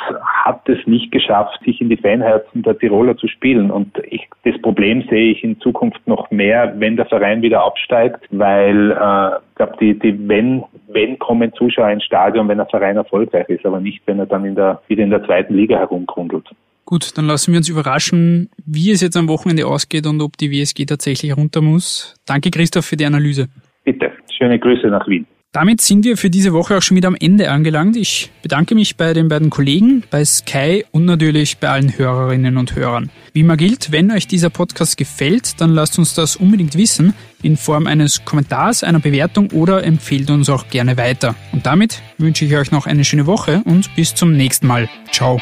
hat 0.44 0.68
es 0.68 0.84
nicht 0.86 1.12
geschafft, 1.12 1.60
sich 1.64 1.80
in 1.80 1.88
die 1.88 1.96
Fanherzen 1.96 2.62
der 2.62 2.78
Tiroler 2.78 3.16
zu 3.16 3.28
spielen. 3.28 3.70
Und 3.70 3.98
ich, 4.10 4.28
das 4.44 4.60
Problem 4.62 5.02
sehe 5.08 5.32
ich 5.32 5.44
in 5.44 5.60
Zukunft 5.60 6.06
noch 6.06 6.30
mehr, 6.30 6.74
wenn 6.78 6.96
der 6.96 7.06
Verein 7.06 7.42
wieder 7.42 7.64
absteigt, 7.64 8.26
weil 8.30 8.90
äh, 8.90 9.36
ich 9.36 9.54
glaube, 9.56 9.76
die, 9.80 9.98
die 9.98 10.28
wenn, 10.28 10.64
wenn 10.88 11.18
kommen 11.18 11.52
Zuschauer 11.52 11.90
ins 11.90 12.04
Stadion, 12.04 12.48
wenn 12.48 12.58
der 12.58 12.66
Verein 12.66 12.96
erfolgreich 12.96 13.48
ist, 13.48 13.64
aber 13.64 13.80
nicht, 13.80 14.02
wenn 14.06 14.18
er 14.18 14.26
dann 14.26 14.44
in 14.44 14.54
der, 14.54 14.80
wieder 14.88 15.04
in 15.04 15.10
der 15.10 15.24
zweiten 15.24 15.54
Liga 15.54 15.78
herumgrundelt. 15.78 16.48
Gut, 16.90 17.16
dann 17.16 17.28
lassen 17.28 17.52
wir 17.52 17.58
uns 17.58 17.68
überraschen, 17.68 18.50
wie 18.66 18.90
es 18.90 19.00
jetzt 19.00 19.16
am 19.16 19.28
Wochenende 19.28 19.64
ausgeht 19.64 20.08
und 20.08 20.20
ob 20.20 20.36
die 20.36 20.50
WSG 20.50 20.86
tatsächlich 20.86 21.36
runter 21.36 21.60
muss. 21.60 22.16
Danke, 22.26 22.50
Christoph, 22.50 22.84
für 22.84 22.96
die 22.96 23.04
Analyse. 23.04 23.46
Bitte, 23.84 24.10
schöne 24.36 24.58
Grüße 24.58 24.88
nach 24.88 25.06
Wien. 25.06 25.24
Damit 25.52 25.80
sind 25.80 26.04
wir 26.04 26.16
für 26.16 26.30
diese 26.30 26.52
Woche 26.52 26.76
auch 26.76 26.82
schon 26.82 26.96
wieder 26.96 27.06
am 27.06 27.14
Ende 27.14 27.48
angelangt. 27.48 27.96
Ich 27.96 28.32
bedanke 28.42 28.74
mich 28.74 28.96
bei 28.96 29.12
den 29.14 29.28
beiden 29.28 29.50
Kollegen, 29.50 30.02
bei 30.10 30.24
Sky 30.24 30.84
und 30.90 31.04
natürlich 31.04 31.58
bei 31.58 31.68
allen 31.68 31.96
Hörerinnen 31.96 32.56
und 32.56 32.74
Hörern. 32.74 33.08
Wie 33.34 33.40
immer 33.40 33.56
gilt, 33.56 33.92
wenn 33.92 34.10
euch 34.10 34.26
dieser 34.26 34.50
Podcast 34.50 34.96
gefällt, 34.96 35.60
dann 35.60 35.70
lasst 35.70 35.96
uns 35.96 36.14
das 36.14 36.34
unbedingt 36.34 36.76
wissen 36.76 37.14
in 37.40 37.56
Form 37.56 37.86
eines 37.86 38.24
Kommentars, 38.24 38.82
einer 38.82 38.98
Bewertung 38.98 39.52
oder 39.52 39.84
empfehlt 39.84 40.28
uns 40.30 40.50
auch 40.50 40.66
gerne 40.68 40.96
weiter. 40.96 41.36
Und 41.52 41.66
damit 41.66 42.02
wünsche 42.18 42.44
ich 42.44 42.56
euch 42.56 42.72
noch 42.72 42.86
eine 42.88 43.04
schöne 43.04 43.26
Woche 43.26 43.62
und 43.64 43.94
bis 43.94 44.12
zum 44.16 44.32
nächsten 44.32 44.66
Mal. 44.66 44.88
Ciao. 45.12 45.40